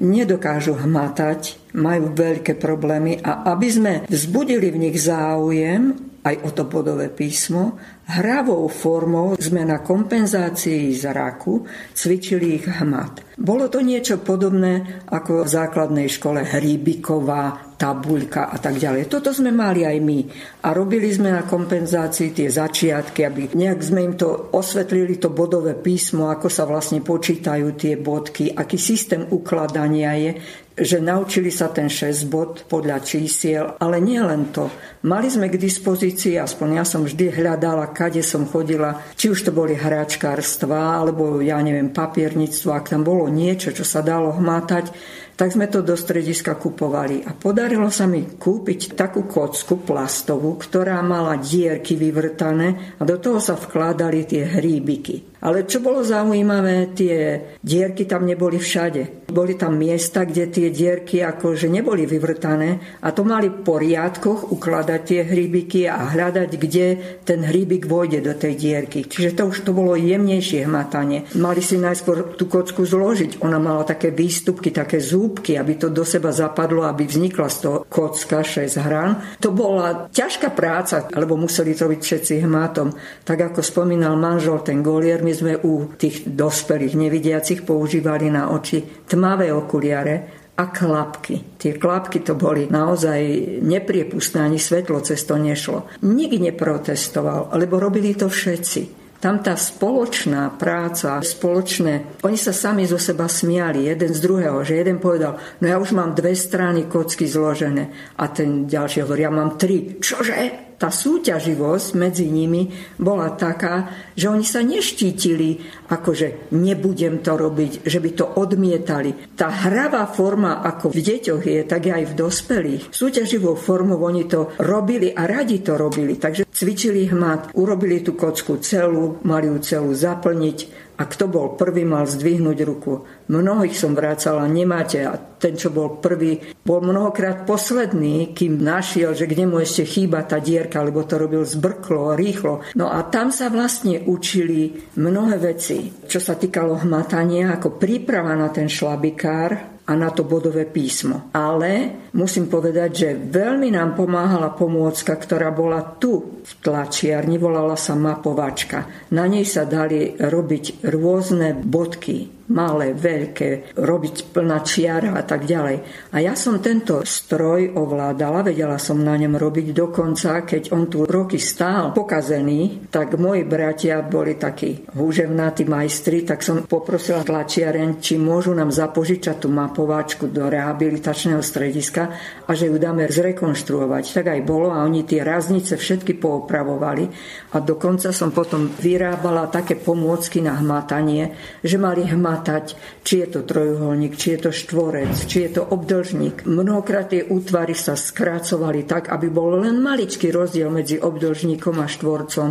nedokážu 0.01 0.77
hmatať, 0.77 1.73
majú 1.77 2.13
veľké 2.13 2.57
problémy 2.57 3.21
a 3.21 3.45
aby 3.53 3.69
sme 3.69 3.93
vzbudili 4.09 4.69
v 4.73 4.81
nich 4.89 4.97
záujem 5.01 6.08
aj 6.25 6.35
o 6.45 6.51
to 6.51 6.65
bodové 6.67 7.13
písmo, 7.13 7.79
Hravou 8.09 8.65
formou 8.73 9.37
sme 9.37 9.69
na 9.69 9.85
kompenzácii 9.85 10.97
zraku 10.97 11.69
cvičili 11.93 12.57
ich 12.57 12.67
hmat. 12.67 13.37
Bolo 13.37 13.69
to 13.69 13.85
niečo 13.85 14.25
podobné 14.25 15.05
ako 15.13 15.45
v 15.45 15.53
základnej 15.53 16.09
škole 16.09 16.41
Hríbiková, 16.41 17.68
tabuľka 17.79 18.51
a 18.51 18.59
tak 18.59 18.77
ďalej. 18.77 19.07
Toto 19.07 19.31
sme 19.31 19.55
mali 19.55 19.87
aj 19.87 19.99
my. 20.03 20.21
A 20.67 20.75
robili 20.75 21.09
sme 21.15 21.31
na 21.31 21.47
kompenzácii 21.47 22.35
tie 22.35 22.51
začiatky, 22.51 23.23
aby 23.23 23.55
nejak 23.55 23.79
sme 23.79 24.03
im 24.03 24.15
to 24.19 24.51
osvetlili, 24.51 25.23
to 25.23 25.31
bodové 25.31 25.79
písmo, 25.79 26.29
ako 26.29 26.51
sa 26.51 26.67
vlastne 26.67 26.99
počítajú 27.01 27.79
tie 27.79 27.95
bodky, 27.95 28.51
aký 28.51 28.77
systém 28.77 29.23
ukladania 29.31 30.13
je, 30.19 30.31
že 30.79 31.03
naučili 31.03 31.51
sa 31.51 31.75
ten 31.75 31.91
6 31.91 32.31
bod 32.31 32.53
podľa 32.71 33.03
čísiel, 33.03 33.65
ale 33.83 33.99
nie 33.99 34.23
len 34.23 34.55
to. 34.55 34.71
Mali 35.11 35.27
sme 35.27 35.51
k 35.51 35.59
dispozícii, 35.59 36.39
aspoň 36.39 36.69
ja 36.79 36.85
som 36.87 37.03
vždy 37.03 37.35
hľadala, 37.35 37.91
kade 37.91 38.23
som 38.23 38.47
chodila, 38.47 39.03
či 39.19 39.31
už 39.31 39.51
to 39.51 39.51
boli 39.51 39.75
hráčkarstva, 39.75 41.03
alebo 41.03 41.43
ja 41.43 41.59
neviem, 41.59 41.91
papierníctvo, 41.91 42.71
ak 42.71 42.95
tam 42.95 43.03
bolo 43.03 43.27
niečo, 43.27 43.75
čo 43.75 43.83
sa 43.83 44.07
dalo 44.07 44.31
hmátať, 44.39 44.95
tak 45.39 45.55
sme 45.55 45.71
to 45.71 45.87
do 45.87 45.95
strediska 45.95 46.59
kupovali. 46.59 47.23
A 47.23 47.31
podarilo 47.31 47.95
sa 47.95 48.11
mi 48.11 48.27
kúpiť 48.27 48.99
takú 48.99 49.31
kocku 49.31 49.87
plastovú, 49.87 50.59
ktorá 50.59 50.99
mala 51.07 51.39
dierky 51.39 51.95
vyvrtané 51.95 52.99
a 52.99 53.07
do 53.07 53.23
toho 53.23 53.39
sa 53.39 53.55
vkládali 53.55 54.27
tie 54.27 54.43
hríbiky. 54.43 55.38
Ale 55.39 55.71
čo 55.71 55.79
bolo 55.79 56.03
zaujímavé, 56.03 56.91
tie 56.99 57.17
dierky 57.63 58.05
tam 58.11 58.27
neboli 58.27 58.59
všade. 58.59 59.31
Boli 59.31 59.55
tam 59.55 59.77
miesta, 59.79 60.25
kde 60.25 60.49
tie 60.49 60.69
dierky 60.73 61.21
akože 61.23 61.69
neboli 61.69 62.09
vyvrtané 62.09 62.99
a 63.05 63.13
to 63.13 63.23
mali 63.23 63.53
v 63.53 63.61
poriadkoch 63.61 64.51
ukladať 64.51 65.01
tie 65.05 65.21
hríbiky 65.23 65.85
a 65.85 66.11
hľadať, 66.11 66.51
kde 66.57 66.87
ten 67.23 67.45
hríbik 67.45 67.85
vojde 67.85 68.25
do 68.25 68.33
tej 68.35 68.57
dierky. 68.57 69.05
Čiže 69.05 69.37
to 69.39 69.53
už 69.53 69.69
to 69.69 69.77
bolo 69.77 69.95
jemnejšie 69.95 70.65
hmatanie. 70.65 71.29
Mali 71.37 71.61
si 71.61 71.77
najskôr 71.77 72.35
tú 72.35 72.49
kocku 72.49 72.89
zložiť. 72.89 73.45
Ona 73.45 73.61
mala 73.61 73.85
také 73.85 74.11
výstupky, 74.11 74.73
také 74.73 74.99
zúbky, 74.99 75.61
aby 75.61 75.77
to 75.77 75.93
do 75.93 76.03
seba 76.09 76.33
zapadlo, 76.33 76.89
aby 76.89 77.05
vznikla 77.05 77.49
z 77.53 77.57
toho 77.63 77.79
kocka 77.85 78.41
6 78.41 78.81
hran. 78.81 79.39
To 79.45 79.53
bola 79.53 80.09
ťažká 80.09 80.57
práca, 80.57 81.05
lebo 81.13 81.37
museli 81.37 81.77
to 81.77 81.87
byť 81.87 82.01
všetci 82.01 82.35
hmatom. 82.49 82.97
Tak 83.29 83.53
ako 83.53 83.61
spomínal 83.61 84.17
manžel 84.17 84.65
ten 84.65 84.81
Golier, 84.81 85.21
my 85.29 85.33
sme 85.37 85.61
u 85.61 85.93
tých 85.93 86.25
dospelých 86.25 86.97
nevidiacich 86.97 87.61
používali 87.69 88.33
na 88.33 88.49
oči 88.49 89.05
tmavé 89.05 89.53
okuliare 89.53 90.49
a 90.57 90.73
klapky. 90.73 91.61
Tie 91.61 91.77
klapky 91.77 92.25
to 92.25 92.33
boli 92.33 92.65
naozaj 92.65 93.21
nepriepustné, 93.61 94.41
ani 94.41 94.57
svetlo 94.57 95.05
cez 95.05 95.21
to 95.29 95.37
nešlo. 95.37 96.01
Nik 96.09 96.33
neprotestoval, 96.41 97.53
lebo 97.61 97.77
robili 97.77 98.17
to 98.17 98.33
všetci. 98.33 98.97
Tam 99.19 99.43
tá 99.43 99.59
spoločná 99.59 100.55
práca, 100.57 101.19
spoločné, 101.19 102.23
oni 102.23 102.39
sa 102.39 102.55
sami 102.55 102.87
zo 102.87 102.97
seba 103.03 103.27
smiali, 103.27 103.91
jeden 103.91 104.15
z 104.15 104.23
druhého, 104.23 104.63
že 104.63 104.79
jeden 104.79 105.03
povedal, 105.03 105.37
no 105.59 105.67
ja 105.67 105.77
už 105.77 105.91
mám 105.91 106.15
dve 106.15 106.39
strany 106.39 106.87
kocky 106.87 107.27
zložené 107.27 108.15
a 108.17 108.31
ten 108.31 108.71
ďalší 108.71 109.03
hovorí, 109.03 109.27
ja 109.27 109.35
mám 109.35 109.59
tri. 109.59 109.99
Čože? 109.99 110.68
Tá 110.79 110.95
súťaživosť 110.95 111.99
medzi 111.99 112.31
nimi 112.31 112.71
bola 113.03 113.35
taká, 113.35 113.91
že 114.15 114.31
oni 114.31 114.47
sa 114.47 114.63
neštítili, 114.63 115.59
akože 115.91 116.55
nebudem 116.55 117.19
to 117.19 117.35
robiť, 117.35 117.83
že 117.83 117.99
by 117.99 118.11
to 118.15 118.25
odmietali. 118.39 119.35
Tá 119.35 119.51
hravá 119.51 120.07
forma, 120.07 120.63
ako 120.63 120.95
v 120.95 121.01
deťoch 121.03 121.43
je, 121.43 121.61
tak 121.67 121.91
aj 121.91 122.15
v 122.15 122.17
dospelých. 122.17 122.83
Súťaživou 122.95 123.59
formou 123.59 123.99
oni 124.07 124.31
to 124.31 124.55
robili 124.63 125.11
a 125.11 125.27
radi 125.27 125.59
to 125.67 125.75
robili. 125.75 126.15
Takže 126.15 126.47
cvičili 126.47 127.11
hmat, 127.11 127.59
urobili 127.59 127.99
tú 127.99 128.15
kocku 128.15 128.63
celú, 128.63 129.19
mali 129.27 129.51
ju 129.51 129.59
celú 129.59 129.91
zaplniť, 129.91 130.88
a 130.99 131.07
kto 131.07 131.31
bol 131.31 131.55
prvý, 131.55 131.87
mal 131.87 132.11
zdvihnúť 132.11 132.59
ruku. 132.67 133.07
Mnohých 133.31 133.79
som 133.79 133.95
vrácala, 133.95 134.51
nemáte. 134.51 135.07
A 135.07 135.15
ten, 135.15 135.55
čo 135.55 135.71
bol 135.71 136.03
prvý, 136.03 136.43
bol 136.67 136.83
mnohokrát 136.83 137.47
posledný, 137.47 138.35
kým 138.35 138.59
našiel, 138.59 139.15
že 139.15 139.31
kde 139.31 139.47
mu 139.47 139.63
ešte 139.63 139.87
chýba 139.87 140.27
tá 140.27 140.43
dierka, 140.43 140.83
lebo 140.83 141.07
to 141.07 141.15
robil 141.23 141.47
zbrklo, 141.47 142.19
rýchlo. 142.19 142.67
No 142.75 142.91
a 142.91 143.07
tam 143.07 143.31
sa 143.31 143.47
vlastne 143.47 144.03
učili 144.11 144.91
mnohé 144.99 145.39
veci, 145.39 145.87
čo 146.11 146.19
sa 146.19 146.35
týkalo 146.35 146.83
hmatania, 146.83 147.55
ako 147.55 147.79
príprava 147.79 148.35
na 148.35 148.51
ten 148.51 148.67
šlabikár, 148.67 149.78
a 149.89 149.93
na 149.97 150.13
to 150.13 150.29
bodové 150.29 150.69
písmo. 150.69 151.33
Ale 151.33 152.05
musím 152.13 152.53
povedať, 152.53 152.91
že 152.93 153.17
veľmi 153.17 153.73
nám 153.73 153.97
pomáhala 153.97 154.53
pomôcka, 154.53 155.17
ktorá 155.17 155.49
bola 155.49 155.97
tu 155.97 156.45
v 156.45 156.53
tlačiarni, 156.61 157.41
volala 157.41 157.75
sa 157.75 157.97
mapovačka. 157.97 159.09
Na 159.17 159.25
nej 159.25 159.49
sa 159.49 159.65
dali 159.65 160.13
robiť 160.21 160.85
rôzne 160.93 161.57
bodky, 161.57 162.38
malé, 162.49 162.97
veľké, 162.97 163.77
robiť 163.77 164.33
plná 164.33 164.59
čiara 164.65 165.13
a 165.13 165.23
tak 165.23 165.45
ďalej. 165.45 165.77
A 166.15 166.17
ja 166.25 166.33
som 166.33 166.65
tento 166.65 167.05
stroj 167.05 167.77
ovládala, 167.77 168.47
vedela 168.47 168.81
som 168.81 168.97
na 169.05 169.17
ňom 169.21 169.37
robiť 169.37 169.77
dokonca, 169.77 170.49
keď 170.49 170.73
on 170.73 170.89
tu 170.89 171.05
roky 171.05 171.37
stál 171.37 171.93
pokazený, 171.93 172.89
tak 172.89 173.21
moji 173.21 173.45
bratia 173.45 174.01
boli 174.01 174.41
takí 174.41 174.89
húževnatí 174.97 175.69
majstri, 175.69 176.25
tak 176.25 176.41
som 176.41 176.65
poprosila 176.65 177.21
tlačiareň, 177.21 178.01
či 178.01 178.17
môžu 178.17 178.57
nám 178.57 178.73
zapožičať 178.73 179.45
tú 179.45 179.49
mapováčku 179.53 180.33
do 180.33 180.49
rehabilitačného 180.49 181.45
strediska 181.45 182.03
a 182.49 182.51
že 182.57 182.73
ju 182.73 182.77
dáme 182.81 183.05
zrekonštruovať. 183.13 184.05
Tak 184.17 184.27
aj 184.33 184.41
bolo 184.49 184.73
a 184.73 184.83
oni 184.89 185.05
tie 185.05 185.21
raznice 185.21 185.77
všetky 185.77 186.17
poopravovali 186.17 187.05
a 187.53 187.57
dokonca 187.61 188.09
som 188.11 188.33
potom 188.33 188.73
vyrábala 188.73 189.53
také 189.53 189.77
pomôcky 189.77 190.41
na 190.41 190.57
hmatanie, 190.57 191.37
že 191.61 191.77
mali 191.77 192.09
hmat 192.09 192.38
rátať, 192.39 192.79
či 193.03 193.27
je 193.27 193.29
to 193.35 193.41
trojuholník, 193.43 194.15
či 194.15 194.39
je 194.39 194.47
to 194.47 194.51
štvorec, 194.55 195.11
či 195.27 195.51
je 195.51 195.59
to 195.59 195.63
obdlžník. 195.67 196.47
Mnohokrát 196.47 197.11
tie 197.11 197.27
útvary 197.27 197.75
sa 197.75 197.99
skrácovali 197.99 198.87
tak, 198.87 199.11
aby 199.11 199.27
bol 199.27 199.59
len 199.59 199.83
maličký 199.83 200.31
rozdiel 200.31 200.71
medzi 200.71 201.03
obdlžníkom 201.03 201.83
a 201.83 201.91
štvorcom 201.91 202.51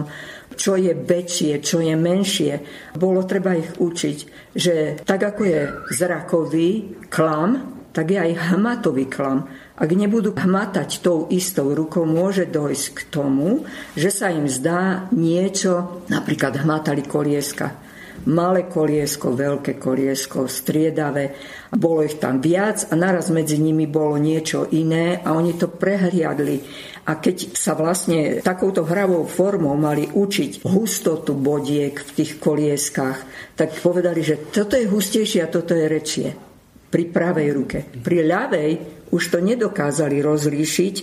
čo 0.57 0.73
je 0.73 0.89
väčšie, 0.89 1.61
čo 1.61 1.77
je 1.85 1.93
menšie. 1.93 2.53
Bolo 2.97 3.29
treba 3.29 3.53
ich 3.53 3.77
učiť, 3.77 4.17
že 4.57 4.97
tak 5.05 5.21
ako 5.21 5.41
je 5.45 5.61
zrakový 5.93 6.69
klam, 7.13 7.77
tak 7.93 8.09
je 8.09 8.17
aj 8.17 8.55
hmatový 8.55 9.05
klam. 9.05 9.45
Ak 9.77 9.91
nebudú 9.93 10.33
hmatať 10.33 11.05
tou 11.05 11.29
istou 11.29 11.77
rukou, 11.77 12.09
môže 12.09 12.49
dojsť 12.49 12.85
k 12.89 12.99
tomu, 13.05 13.69
že 13.93 14.09
sa 14.09 14.33
im 14.33 14.49
zdá 14.49 15.05
niečo, 15.13 16.01
napríklad 16.09 16.57
hmatali 16.57 17.05
kolieska. 17.05 17.86
Malé 18.27 18.67
koliesko, 18.67 19.31
veľké 19.31 19.79
koliesko, 19.79 20.51
striedavé. 20.51 21.31
Bolo 21.71 22.03
ich 22.03 22.19
tam 22.19 22.43
viac 22.43 22.91
a 22.91 22.99
naraz 22.99 23.31
medzi 23.31 23.55
nimi 23.55 23.87
bolo 23.87 24.19
niečo 24.19 24.67
iné 24.75 25.23
a 25.23 25.31
oni 25.31 25.55
to 25.55 25.71
prehliadli. 25.71 26.59
A 27.07 27.23
keď 27.23 27.55
sa 27.55 27.71
vlastne 27.71 28.43
takouto 28.43 28.83
hravou 28.83 29.23
formou 29.23 29.79
mali 29.79 30.11
učiť 30.11 30.67
hustotu 30.67 31.39
bodiek 31.39 31.95
v 31.95 32.11
tých 32.11 32.35
kolieskách, 32.35 33.19
tak 33.55 33.79
povedali, 33.79 34.19
že 34.19 34.51
toto 34.51 34.75
je 34.75 34.91
hustejšie 34.91 35.39
a 35.39 35.47
toto 35.47 35.71
je 35.71 35.85
rečie 35.87 36.27
pri 36.91 37.03
pravej 37.07 37.47
ruke. 37.55 37.79
Pri 38.03 38.27
ľavej 38.27 38.71
už 39.07 39.23
to 39.31 39.39
nedokázali 39.39 40.19
rozlíšiť, 40.19 40.95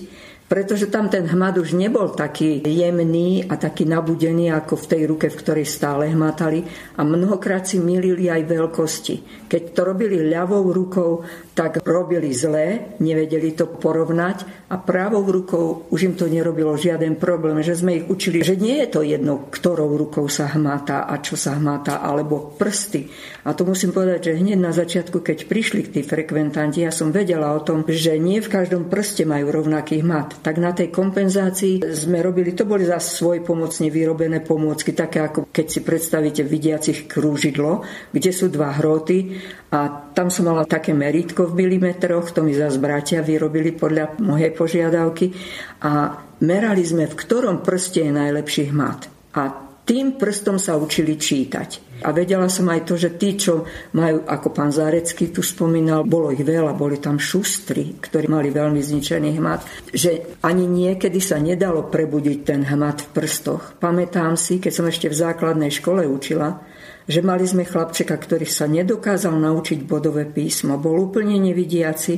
pretože 0.45 0.93
tam 0.93 1.09
ten 1.09 1.25
hmat 1.25 1.57
už 1.57 1.73
nebol 1.73 2.13
taký 2.13 2.61
jemný 2.61 3.49
a 3.49 3.57
taký 3.57 3.89
nabudený 3.89 4.53
ako 4.53 4.77
v 4.77 4.89
tej 4.93 5.03
ruke, 5.09 5.27
v 5.33 5.41
ktorej 5.41 5.67
stále 5.67 6.13
hmatali 6.13 6.61
a 6.97 7.01
mnohokrát 7.01 7.65
si 7.65 7.81
milili 7.81 8.29
aj 8.29 8.45
veľkosti. 8.45 9.44
Keď 9.55 9.71
to 9.71 9.87
robili 9.87 10.19
ľavou 10.19 10.75
rukou, 10.75 11.23
tak 11.55 11.87
robili 11.87 12.35
zlé, 12.35 12.99
nevedeli 12.99 13.55
to 13.55 13.71
porovnať 13.71 14.67
a 14.67 14.83
pravou 14.83 15.23
rukou 15.23 15.87
už 15.95 16.11
im 16.11 16.15
to 16.19 16.27
nerobilo 16.27 16.75
žiaden 16.75 17.15
problém, 17.15 17.63
že 17.63 17.79
sme 17.79 18.03
ich 18.03 18.11
učili, 18.11 18.43
že 18.43 18.59
nie 18.59 18.83
je 18.83 18.89
to 18.91 19.07
jedno, 19.07 19.47
ktorou 19.55 19.95
rukou 19.95 20.27
sa 20.27 20.51
hmátá 20.51 21.07
a 21.07 21.23
čo 21.23 21.39
sa 21.39 21.55
hmátá, 21.55 22.03
alebo 22.03 22.59
prsty. 22.59 23.07
A 23.47 23.55
to 23.55 23.63
musím 23.63 23.95
povedať, 23.95 24.35
že 24.35 24.43
hneď 24.43 24.59
na 24.59 24.75
začiatku, 24.75 25.23
keď 25.23 25.47
prišli 25.47 25.87
tí 25.87 26.03
frekventanti, 26.03 26.83
ja 26.83 26.91
som 26.91 27.15
vedela 27.15 27.55
o 27.55 27.63
tom, 27.63 27.87
že 27.87 28.19
nie 28.19 28.43
v 28.43 28.51
každom 28.51 28.91
prste 28.91 29.23
majú 29.23 29.55
rovnaký 29.55 30.03
hmat. 30.03 30.43
Tak 30.43 30.59
na 30.59 30.75
tej 30.75 30.91
kompenzácii 30.91 31.87
sme 31.95 32.19
robili, 32.27 32.59
to 32.59 32.67
boli 32.67 32.83
za 32.83 32.99
svoj 32.99 33.47
pomocne 33.47 33.87
vyrobené 33.87 34.43
pomôcky, 34.43 34.91
také 34.91 35.23
ako 35.23 35.47
keď 35.55 35.67
si 35.71 35.81
predstavíte 35.87 36.43
vidiacich 36.43 37.07
krúžidlo, 37.07 37.87
kde 38.11 38.31
sú 38.35 38.51
dva 38.51 38.75
hroty 38.75 39.44
a 39.75 40.11
tam 40.15 40.31
som 40.31 40.47
mala 40.47 40.69
také 40.69 40.95
meritko 40.95 41.51
v 41.51 41.67
milimetroch, 41.67 42.31
to 42.31 42.47
mi 42.47 42.55
zase 42.55 42.79
bratia 42.79 43.27
vyrobili 43.27 43.75
podľa 43.75 44.23
mojej 44.23 44.55
požiadavky 44.55 45.35
a 45.83 46.21
merali 46.45 46.87
sme, 46.87 47.11
v 47.11 47.19
ktorom 47.19 47.65
prste 47.65 48.07
je 48.07 48.13
najlepší 48.15 48.71
hmat. 48.71 49.11
A 49.35 49.65
tým 49.85 50.17
prstom 50.17 50.57
sa 50.57 50.81
učili 50.81 51.21
čítať. 51.21 52.01
A 52.05 52.13
vedela 52.13 52.49
som 52.49 52.69
aj 52.73 52.89
to, 52.89 52.97
že 52.97 53.21
tí, 53.21 53.37
čo 53.37 53.69
majú, 53.97 54.25
ako 54.25 54.49
pán 54.53 54.73
Zárecký 54.73 55.29
tu 55.29 55.45
spomínal, 55.45 56.09
bolo 56.09 56.33
ich 56.33 56.41
veľa, 56.41 56.73
boli 56.73 56.97
tam 56.97 57.21
šustri, 57.21 58.01
ktorí 58.01 58.29
mali 58.29 58.49
veľmi 58.49 58.81
zničený 58.81 59.31
hmat, 59.41 59.61
že 59.93 60.41
ani 60.41 60.65
niekedy 60.65 61.21
sa 61.21 61.37
nedalo 61.37 61.89
prebudiť 61.89 62.39
ten 62.45 62.61
hmat 62.65 63.09
v 63.09 63.13
prstoch. 63.13 63.77
Pamätám 63.77 64.41
si, 64.41 64.57
keď 64.57 64.73
som 64.73 64.87
ešte 64.89 65.13
v 65.13 65.21
základnej 65.21 65.69
škole 65.69 66.09
učila, 66.09 66.65
že 67.05 67.21
mali 67.21 67.45
sme 67.45 67.69
chlapčeka, 67.69 68.17
ktorý 68.17 68.49
sa 68.49 68.65
nedokázal 68.65 69.37
naučiť 69.37 69.85
bodové 69.85 70.25
písmo, 70.25 70.81
bol 70.81 71.13
úplne 71.13 71.37
nevidiaci, 71.37 72.15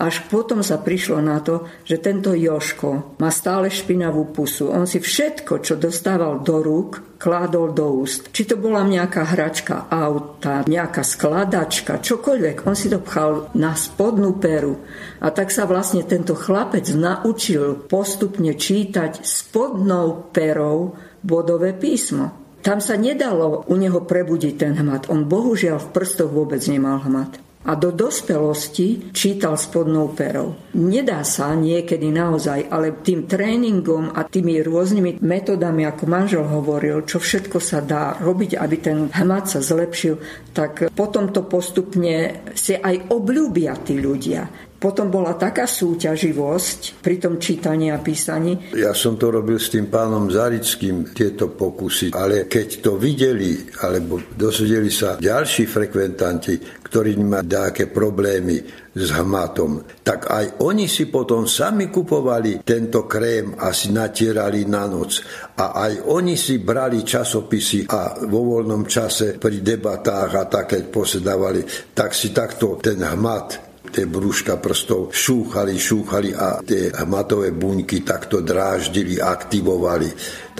až 0.00 0.24
potom 0.32 0.64
sa 0.64 0.80
prišlo 0.80 1.20
na 1.20 1.44
to, 1.44 1.68
že 1.84 2.00
tento 2.00 2.32
Joško 2.32 3.20
má 3.20 3.28
stále 3.28 3.68
špinavú 3.68 4.32
pusu. 4.32 4.72
On 4.72 4.88
si 4.88 4.96
všetko, 4.96 5.60
čo 5.60 5.76
dostával 5.76 6.40
do 6.40 6.64
rúk, 6.64 7.20
kládol 7.20 7.76
do 7.76 8.00
úst. 8.00 8.32
Či 8.32 8.48
to 8.48 8.56
bola 8.56 8.80
nejaká 8.80 9.28
hračka, 9.28 9.92
auta, 9.92 10.64
nejaká 10.64 11.04
skladačka, 11.04 12.00
čokoľvek. 12.00 12.64
On 12.64 12.72
si 12.72 12.88
to 12.88 12.96
pchal 13.04 13.52
na 13.60 13.76
spodnú 13.76 14.40
peru. 14.40 14.80
A 15.20 15.28
tak 15.36 15.52
sa 15.52 15.68
vlastne 15.68 16.00
tento 16.08 16.32
chlapec 16.32 16.88
naučil 16.96 17.84
postupne 17.84 18.56
čítať 18.56 19.20
spodnou 19.20 20.32
perou 20.32 20.96
bodové 21.20 21.76
písmo. 21.76 22.49
Tam 22.60 22.78
sa 22.84 22.94
nedalo 23.00 23.64
u 23.68 23.74
neho 23.80 24.04
prebudiť 24.04 24.54
ten 24.60 24.76
hmat. 24.76 25.08
On 25.08 25.24
bohužiaľ 25.24 25.80
v 25.80 25.92
prstoch 25.96 26.28
vôbec 26.28 26.60
nemal 26.68 27.00
hmat. 27.00 27.40
A 27.60 27.76
do 27.76 27.92
dospelosti 27.92 29.12
čítal 29.12 29.52
spodnou 29.60 30.16
perou. 30.16 30.56
Nedá 30.80 31.20
sa 31.28 31.52
niekedy 31.52 32.08
naozaj, 32.08 32.72
ale 32.72 33.04
tým 33.04 33.28
tréningom 33.28 34.16
a 34.16 34.24
tými 34.24 34.64
rôznymi 34.64 35.20
metodami, 35.20 35.84
ako 35.84 36.04
manžel 36.08 36.44
hovoril, 36.48 37.04
čo 37.04 37.20
všetko 37.20 37.60
sa 37.60 37.84
dá 37.84 38.16
robiť, 38.16 38.56
aby 38.56 38.76
ten 38.80 38.98
hmat 39.12 39.44
sa 39.52 39.60
zlepšil, 39.60 40.16
tak 40.56 40.88
potom 40.96 41.36
to 41.36 41.44
postupne 41.44 42.48
si 42.56 42.72
aj 42.72 43.12
obľúbia 43.12 43.76
tí 43.84 44.00
ľudia. 44.00 44.69
Potom 44.80 45.12
bola 45.12 45.36
taká 45.36 45.68
súťaživosť 45.68 47.04
pri 47.04 47.20
tom 47.20 47.36
čítaní 47.36 47.92
a 47.92 48.00
písaní. 48.00 48.72
Ja 48.72 48.96
som 48.96 49.20
to 49.20 49.28
robil 49.28 49.60
s 49.60 49.68
tým 49.68 49.92
pánom 49.92 50.32
Zarickým, 50.32 51.12
tieto 51.12 51.52
pokusy, 51.52 52.16
ale 52.16 52.48
keď 52.48 52.68
to 52.80 52.96
videli, 52.96 53.60
alebo 53.84 54.24
dosvedeli 54.32 54.88
sa 54.88 55.20
ďalší 55.20 55.68
frekventanti, 55.68 56.80
ktorí 56.80 57.12
majú 57.20 57.44
nejaké 57.44 57.92
problémy 57.92 58.56
s 58.96 59.08
hmatom, 59.14 60.00
tak 60.00 60.32
aj 60.32 60.64
oni 60.64 60.88
si 60.88 61.12
potom 61.12 61.44
sami 61.44 61.92
kupovali 61.92 62.64
tento 62.64 63.04
krém 63.04 63.52
a 63.60 63.76
si 63.76 63.92
natierali 63.92 64.64
na 64.64 64.88
noc. 64.88 65.20
A 65.60 65.76
aj 65.76 66.08
oni 66.08 66.40
si 66.40 66.56
brali 66.56 67.04
časopisy 67.04 67.84
a 67.84 68.16
vo 68.24 68.56
voľnom 68.56 68.88
čase 68.88 69.36
pri 69.36 69.60
debatách 69.60 70.30
a 70.40 70.48
také 70.48 70.88
posedávali, 70.88 71.92
tak 71.92 72.16
si 72.16 72.32
takto 72.32 72.80
ten 72.80 73.04
hmat 73.04 73.69
tie 73.88 74.04
brúška 74.04 74.60
prstov 74.60 75.10
šúchali, 75.10 75.80
šúchali 75.80 76.30
a 76.36 76.60
tie 76.60 76.92
hmatové 76.92 77.56
buňky 77.56 78.04
takto 78.04 78.44
dráždili, 78.44 79.16
aktivovali. 79.16 80.10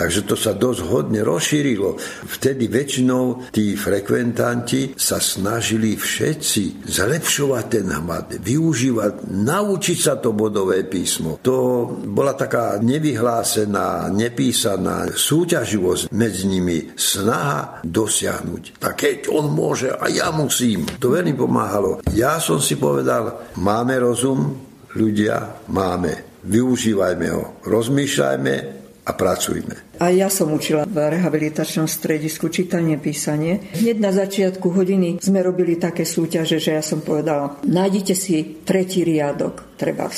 Takže 0.01 0.25
to 0.25 0.33
sa 0.33 0.57
dosť 0.57 0.81
hodne 0.89 1.21
rozšírilo. 1.21 2.01
Vtedy 2.25 2.73
väčšinou 2.73 3.53
tí 3.53 3.77
frekventanti 3.77 4.97
sa 4.97 5.21
snažili 5.21 5.93
všetci 5.93 6.89
zlepšovať 6.89 7.65
ten 7.69 7.85
hmat, 7.93 8.41
využívať, 8.41 9.29
naučiť 9.29 9.99
sa 10.01 10.17
to 10.17 10.33
bodové 10.33 10.89
písmo. 10.89 11.37
To 11.45 11.85
bola 11.93 12.33
taká 12.33 12.81
nevyhlásená, 12.81 14.09
nepísaná 14.09 15.13
súťaživosť 15.13 16.09
medzi 16.17 16.49
nimi, 16.49 16.97
snaha 16.97 17.85
dosiahnuť. 17.85 18.81
Tak 18.81 18.95
keď 19.05 19.29
on 19.29 19.53
môže 19.53 19.93
a 19.93 20.09
ja 20.09 20.33
musím. 20.33 20.89
To 20.97 21.13
veľmi 21.13 21.37
pomáhalo. 21.37 22.01
Ja 22.17 22.41
som 22.41 22.57
si 22.57 22.81
povedal, 22.81 23.20
máme 23.59 23.99
rozum, 23.99 24.57
ľudia, 24.95 25.65
máme. 25.71 26.41
Využívajme 26.41 27.27
ho, 27.31 27.61
rozmýšľajme, 27.69 28.81
a 29.11 29.13
pracujme. 29.17 29.99
A 29.99 30.15
ja 30.15 30.31
som 30.31 30.55
učila 30.55 30.87
v 30.87 31.19
rehabilitačnom 31.19 31.91
stredisku 31.91 32.47
čítanie, 32.53 33.01
písanie. 33.01 33.59
Hneď 33.75 33.97
na 33.99 34.13
začiatku 34.15 34.71
hodiny 34.71 35.19
sme 35.19 35.43
robili 35.43 35.77
také 35.77 36.07
súťaže, 36.07 36.63
že 36.63 36.79
ja 36.79 36.85
som 36.85 37.03
povedala, 37.03 37.59
nájdite 37.67 38.15
si 38.15 38.63
tretí 38.63 39.03
riadok, 39.03 39.77
treba 39.81 40.09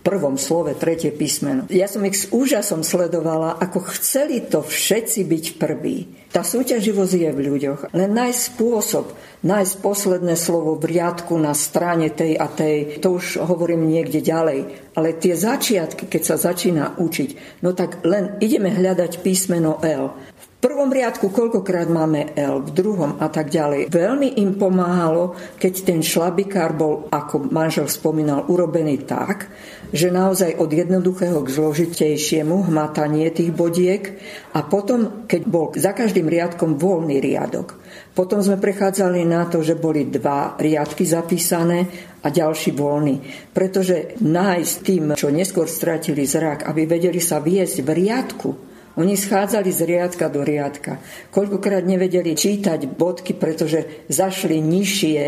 prvom 0.00 0.40
slove 0.40 0.72
tretie 0.76 1.12
písmeno. 1.12 1.68
Ja 1.68 1.86
som 1.86 2.04
ich 2.08 2.16
s 2.16 2.28
úžasom 2.32 2.80
sledovala, 2.80 3.60
ako 3.60 3.92
chceli 3.96 4.40
to 4.44 4.64
všetci 4.64 5.20
byť 5.28 5.44
prví. 5.60 5.96
Tá 6.30 6.46
súťaživosť 6.46 7.14
je 7.14 7.30
v 7.34 7.40
ľuďoch. 7.42 7.80
Len 7.90 8.10
nájsť 8.14 8.40
spôsob, 8.54 9.12
nájsť 9.42 9.74
posledné 9.82 10.38
slovo 10.38 10.78
v 10.78 10.94
riadku 10.96 11.34
na 11.36 11.52
strane 11.58 12.08
tej 12.08 12.38
a 12.38 12.46
tej, 12.46 13.02
to 13.02 13.18
už 13.18 13.42
hovorím 13.42 13.90
niekde 13.90 14.22
ďalej. 14.22 14.92
Ale 14.94 15.18
tie 15.18 15.34
začiatky, 15.34 16.06
keď 16.06 16.22
sa 16.22 16.36
začína 16.38 16.96
učiť, 17.02 17.60
no 17.66 17.74
tak 17.74 18.06
len 18.06 18.38
ideme 18.38 18.70
hľadať 18.70 19.26
písmeno 19.26 19.82
L 19.82 20.14
prvom 20.60 20.92
riadku 20.92 21.32
koľkokrát 21.32 21.88
máme 21.88 22.36
L, 22.36 22.60
v 22.60 22.70
druhom 22.76 23.16
a 23.16 23.32
tak 23.32 23.48
ďalej. 23.48 23.88
Veľmi 23.88 24.36
im 24.44 24.60
pomáhalo, 24.60 25.32
keď 25.56 25.74
ten 25.88 26.00
šlabikár 26.04 26.76
bol, 26.76 27.08
ako 27.08 27.48
manžel 27.48 27.88
spomínal, 27.88 28.44
urobený 28.46 29.08
tak, 29.08 29.48
že 29.90 30.12
naozaj 30.12 30.60
od 30.60 30.70
jednoduchého 30.70 31.40
k 31.42 31.48
zložitejšiemu 31.50 32.70
hmatanie 32.70 33.32
tých 33.32 33.50
bodiek 33.50 34.20
a 34.54 34.62
potom, 34.62 35.26
keď 35.26 35.42
bol 35.48 35.72
za 35.74 35.96
každým 35.96 36.28
riadkom 36.28 36.76
voľný 36.76 37.18
riadok. 37.18 37.80
Potom 38.12 38.44
sme 38.44 38.60
prechádzali 38.60 39.24
na 39.24 39.48
to, 39.48 39.64
že 39.64 39.80
boli 39.80 40.12
dva 40.12 40.60
riadky 40.60 41.08
zapísané 41.08 41.88
a 42.20 42.28
ďalší 42.28 42.76
voľný. 42.76 43.16
Pretože 43.50 44.20
nájsť 44.20 44.74
tým, 44.84 45.04
čo 45.16 45.32
neskôr 45.32 45.66
stratili 45.66 46.28
zrak, 46.28 46.68
aby 46.68 46.84
vedeli 46.84 47.18
sa 47.18 47.40
viesť 47.40 47.80
v 47.80 47.90
riadku, 47.96 48.50
Oni 48.98 49.14
schádzali 49.14 49.70
z 49.70 49.86
riadka 49.86 50.26
do 50.26 50.42
riadka. 50.42 50.98
Koľkokrát 51.30 51.86
nevedeli 51.86 52.34
čítať 52.34 52.90
bodky, 52.90 53.38
pretože 53.38 54.06
zašli 54.10 54.58
nižšie 54.58 55.20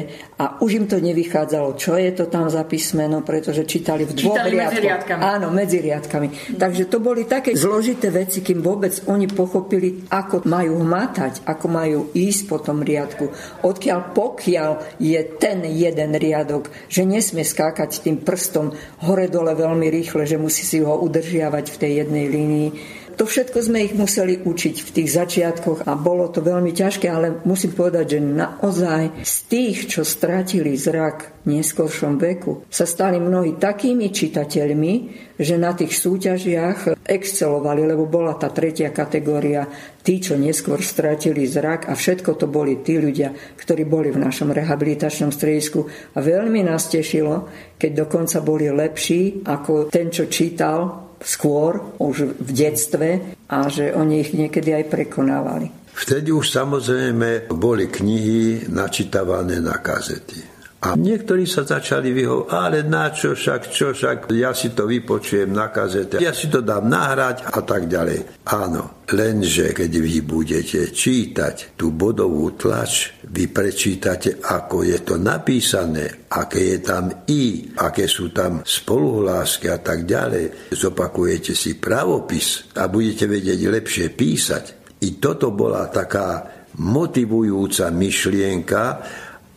a 0.43 0.59
už 0.59 0.71
im 0.83 0.87
to 0.91 0.99
nevychádzalo, 0.99 1.79
čo 1.79 1.95
je 1.95 2.11
to 2.11 2.27
tam 2.27 2.51
za 2.51 2.67
písmeno, 2.67 3.23
pretože 3.23 3.63
čítali 3.63 4.03
v 4.03 4.19
dvoch 4.19 4.35
čítali 4.35 4.59
riadkoch. 4.59 4.75
Medzi 4.75 4.83
riadkami. 4.83 5.21
Áno, 5.23 5.47
medzi 5.55 5.79
riadkami. 5.79 6.29
Mm. 6.29 6.59
Takže 6.59 6.83
to 6.91 6.99
boli 6.99 7.23
také 7.23 7.55
zložité 7.55 8.11
veci, 8.11 8.43
kým 8.43 8.59
vôbec 8.59 8.99
oni 9.07 9.31
pochopili, 9.31 10.11
ako 10.11 10.43
majú 10.43 10.83
hmatať, 10.83 11.47
ako 11.47 11.67
majú 11.71 11.99
ísť 12.19 12.43
po 12.51 12.59
tom 12.59 12.83
riadku. 12.83 13.31
Odkiaľ 13.63 14.01
pokiaľ 14.11 14.99
je 14.99 15.21
ten 15.39 15.63
jeden 15.71 16.19
riadok, 16.19 16.67
že 16.91 17.07
nesmie 17.07 17.47
skákať 17.47 18.03
tým 18.03 18.27
prstom 18.27 18.75
hore-dole 19.07 19.55
veľmi 19.55 19.87
rýchle, 19.87 20.27
že 20.27 20.35
musí 20.35 20.67
si 20.67 20.83
ho 20.83 20.99
udržiavať 20.99 21.65
v 21.71 21.77
tej 21.79 21.93
jednej 22.03 22.27
línii 22.27 22.71
to 23.17 23.25
všetko 23.29 23.59
sme 23.63 23.85
ich 23.85 23.95
museli 23.95 24.41
učiť 24.41 24.77
v 24.83 24.91
tých 24.91 25.09
začiatkoch 25.13 25.85
a 25.85 25.93
bolo 25.97 26.29
to 26.33 26.41
veľmi 26.41 26.73
ťažké, 26.73 27.07
ale 27.09 27.41
musím 27.45 27.77
povedať, 27.77 28.17
že 28.17 28.21
naozaj 28.21 29.03
z 29.25 29.37
tých, 29.49 29.77
čo 29.91 30.03
stratili 30.03 30.77
zrak 30.77 31.43
v 31.43 31.59
neskoršom 31.59 32.23
veku, 32.23 32.67
sa 32.71 32.87
stali 32.87 33.19
mnohí 33.19 33.59
takými 33.59 34.15
čitateľmi, 34.15 34.95
že 35.43 35.59
na 35.59 35.75
tých 35.75 35.91
súťažiach 35.99 37.03
excelovali, 37.03 37.83
lebo 37.83 38.07
bola 38.07 38.39
tá 38.39 38.47
tretia 38.55 38.95
kategória 38.95 39.67
tí, 40.07 40.23
čo 40.23 40.39
neskôr 40.39 40.79
stratili 40.79 41.47
zrak 41.47 41.91
a 41.91 41.99
všetko 41.99 42.39
to 42.39 42.47
boli 42.47 42.79
tí 42.87 42.99
ľudia, 42.99 43.35
ktorí 43.59 43.83
boli 43.87 44.15
v 44.15 44.23
našom 44.23 44.55
rehabilitačnom 44.55 45.35
stredisku 45.35 45.83
a 46.15 46.19
veľmi 46.23 46.63
nás 46.63 46.87
tešilo, 46.87 47.51
keď 47.75 48.07
dokonca 48.07 48.39
boli 48.39 48.71
lepší 48.71 49.43
ako 49.43 49.91
ten, 49.91 50.15
čo 50.15 50.31
čítal 50.31 51.02
skôr, 51.23 51.97
už 51.99 52.37
v 52.39 52.51
detstve 52.51 53.09
a 53.49 53.67
že 53.71 53.95
oni 53.95 54.21
ich 54.21 54.35
niekedy 54.35 54.75
aj 54.75 54.85
prekonávali. 54.91 55.67
Vtedy 55.93 56.33
už 56.33 56.51
samozrejme 56.51 57.53
boli 57.53 57.89
knihy 57.89 58.69
načítavané 58.73 59.61
na 59.61 59.79
kazety. 59.79 60.52
A 60.83 60.99
niektorí 60.99 61.47
sa 61.47 61.63
začali 61.63 62.11
vyhovať, 62.11 62.51
ale 62.51 62.83
na 62.83 63.15
čo 63.15 63.39
však, 63.39 63.71
čo 63.71 63.95
však, 63.95 64.27
ja 64.35 64.51
si 64.51 64.75
to 64.75 64.91
vypočujem 64.91 65.55
na 65.55 65.71
kazete, 65.71 66.19
ja 66.19 66.35
si 66.35 66.51
to 66.51 66.59
dám 66.59 66.91
nahrať 66.91 67.47
a 67.55 67.63
tak 67.63 67.87
ďalej. 67.87 68.43
Áno, 68.51 69.07
lenže 69.15 69.71
keď 69.79 69.93
vy 70.03 70.27
budete 70.27 70.91
čítať 70.91 71.79
tú 71.79 71.95
bodovú 71.95 72.59
tlač, 72.59 73.15
vy 73.31 73.47
prečítate, 73.55 74.43
ako 74.43 74.83
je 74.83 74.99
to 75.07 75.23
napísané, 75.23 76.27
aké 76.27 76.75
je 76.75 76.79
tam 76.83 77.31
i, 77.31 77.71
aké 77.79 78.11
sú 78.11 78.35
tam 78.35 78.67
spoluhlásky 78.67 79.71
a 79.71 79.79
tak 79.79 80.03
ďalej. 80.03 80.75
Zopakujete 80.75 81.55
si 81.55 81.79
pravopis 81.79 82.75
a 82.75 82.91
budete 82.91 83.31
vedieť 83.31 83.61
lepšie 83.71 84.07
písať. 84.19 84.99
I 85.07 85.23
toto 85.23 85.55
bola 85.55 85.87
taká 85.87 86.43
motivujúca 86.75 87.87
myšlienka, 87.95 88.83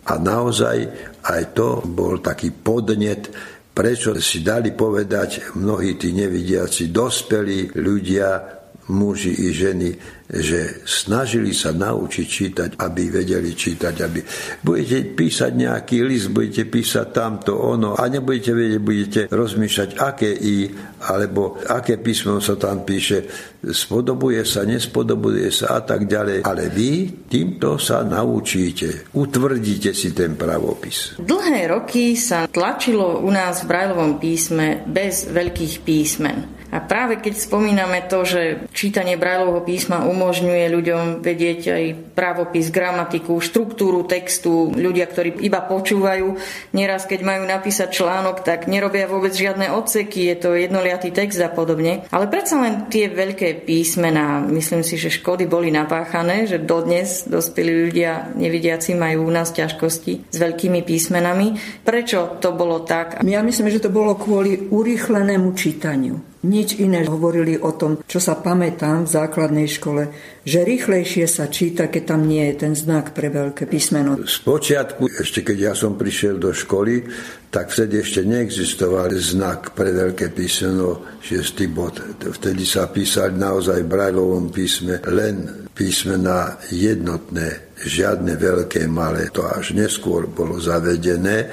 a 0.06 0.22
naozaj 0.22 0.78
aj 1.26 1.44
to 1.58 1.82
bol 1.90 2.22
taký 2.22 2.54
podnet, 2.54 3.34
prečo 3.76 4.16
si 4.22 4.40
dali 4.46 4.72
povedať 4.72 5.58
mnohí 5.60 6.00
tí 6.00 6.16
nevidiaci 6.16 6.94
dospelí 6.94 7.76
ľudia, 7.76 8.55
muži 8.92 9.34
i 9.34 9.50
ženy, 9.50 9.90
že 10.26 10.82
snažili 10.86 11.54
sa 11.54 11.70
naučiť 11.70 12.26
čítať, 12.26 12.70
aby 12.82 13.04
vedeli 13.14 13.54
čítať, 13.54 13.96
aby 14.02 14.20
budete 14.66 15.14
písať 15.14 15.52
nejaký 15.54 16.02
list, 16.02 16.34
budete 16.34 16.66
písať 16.66 17.08
tamto 17.14 17.54
ono 17.54 17.94
a 17.94 18.04
nebudete 18.10 18.54
vedieť, 18.54 18.82
budete 18.82 19.22
rozmýšľať, 19.30 19.90
aké 20.02 20.30
i, 20.34 20.70
alebo 21.06 21.62
aké 21.70 22.02
písmo 22.02 22.42
sa 22.42 22.58
tam 22.58 22.82
píše, 22.82 23.26
spodobuje 23.62 24.42
sa, 24.46 24.66
nespodobuje 24.66 25.50
sa 25.54 25.78
a 25.78 25.86
tak 25.86 26.10
ďalej. 26.10 26.42
Ale 26.46 26.74
vy 26.74 27.26
týmto 27.30 27.78
sa 27.78 28.02
naučíte, 28.02 29.14
utvrdíte 29.14 29.94
si 29.94 30.14
ten 30.14 30.34
pravopis. 30.34 31.22
Dlhé 31.22 31.70
roky 31.70 32.18
sa 32.18 32.50
tlačilo 32.50 33.22
u 33.22 33.30
nás 33.30 33.62
v 33.62 33.70
Brajlovom 33.70 34.18
písme 34.18 34.86
bez 34.90 35.30
veľkých 35.30 35.86
písmen. 35.86 36.55
A 36.74 36.82
práve 36.82 37.22
keď 37.22 37.38
spomíname 37.38 38.06
to, 38.10 38.26
že 38.26 38.66
čítanie 38.74 39.16
Brajlovho 39.16 39.62
písma 39.62 40.06
umožňuje 40.06 40.66
ľuďom 40.72 41.04
vedieť 41.22 41.62
aj 41.72 41.84
právopis, 42.18 42.74
gramatiku, 42.74 43.38
štruktúru 43.38 44.04
textu, 44.08 44.74
ľudia, 44.74 45.06
ktorí 45.06 45.46
iba 45.46 45.62
počúvajú, 45.64 46.36
nieraz 46.74 47.06
keď 47.06 47.22
majú 47.22 47.44
napísať 47.46 47.90
článok, 47.94 48.42
tak 48.42 48.66
nerobia 48.66 49.06
vôbec 49.06 49.32
žiadne 49.32 49.72
odseky, 49.72 50.32
je 50.34 50.36
to 50.42 50.50
jednoliatý 50.58 51.14
text 51.14 51.38
a 51.40 51.50
podobne. 51.52 52.08
Ale 52.10 52.28
predsa 52.28 52.60
len 52.60 52.90
tie 52.90 53.08
veľké 53.08 53.66
písmená, 53.66 54.42
myslím 54.50 54.82
si, 54.82 54.98
že 54.98 55.14
škody 55.14 55.46
boli 55.48 55.70
napáchané, 55.70 56.50
že 56.50 56.62
dodnes 56.62 57.26
dospelí 57.30 57.90
ľudia 57.90 58.36
nevidiaci 58.36 58.98
majú 58.98 59.30
u 59.30 59.32
nás 59.32 59.54
ťažkosti 59.56 60.30
s 60.30 60.38
veľkými 60.38 60.84
písmenami. 60.84 61.82
Prečo 61.82 62.38
to 62.44 62.52
bolo 62.52 62.84
tak? 62.84 63.24
Ja 63.24 63.42
myslím, 63.42 63.72
že 63.72 63.82
to 63.82 63.90
bolo 63.94 64.20
kvôli 64.20 64.70
urýchlenému 64.70 65.56
čítaniu. 65.56 66.35
Nič 66.46 66.78
iné 66.78 67.02
hovorili 67.10 67.58
o 67.58 67.74
tom, 67.74 68.06
čo 68.06 68.22
sa 68.22 68.38
pamätám 68.38 69.10
v 69.10 69.14
základnej 69.18 69.66
škole, 69.66 70.14
že 70.46 70.62
rýchlejšie 70.62 71.26
sa 71.26 71.50
číta, 71.50 71.90
keď 71.90 72.14
tam 72.14 72.30
nie 72.30 72.54
je 72.54 72.56
ten 72.62 72.74
znak 72.78 73.18
pre 73.18 73.34
veľké 73.34 73.66
písmeno. 73.66 74.22
počiatku, 74.46 75.10
ešte 75.10 75.42
keď 75.42 75.58
ja 75.58 75.74
som 75.74 75.98
prišiel 75.98 76.38
do 76.38 76.54
školy, 76.54 77.02
tak 77.50 77.74
vtedy 77.74 78.06
ešte 78.06 78.22
neexistoval 78.22 79.10
znak 79.18 79.74
pre 79.74 79.90
veľké 79.90 80.30
písmeno 80.30 81.18
6. 81.26 81.66
bod. 81.74 81.98
Vtedy 82.22 82.62
sa 82.62 82.94
písali 82.94 83.42
naozaj 83.42 83.82
v 83.82 83.90
brajlovom 83.90 84.54
písme 84.54 85.02
len 85.10 85.66
písmena 85.74 86.62
jednotné, 86.70 87.74
žiadne 87.82 88.38
veľké, 88.38 88.86
malé. 88.86 89.34
To 89.34 89.50
až 89.50 89.74
neskôr 89.74 90.30
bolo 90.30 90.62
zavedené. 90.62 91.50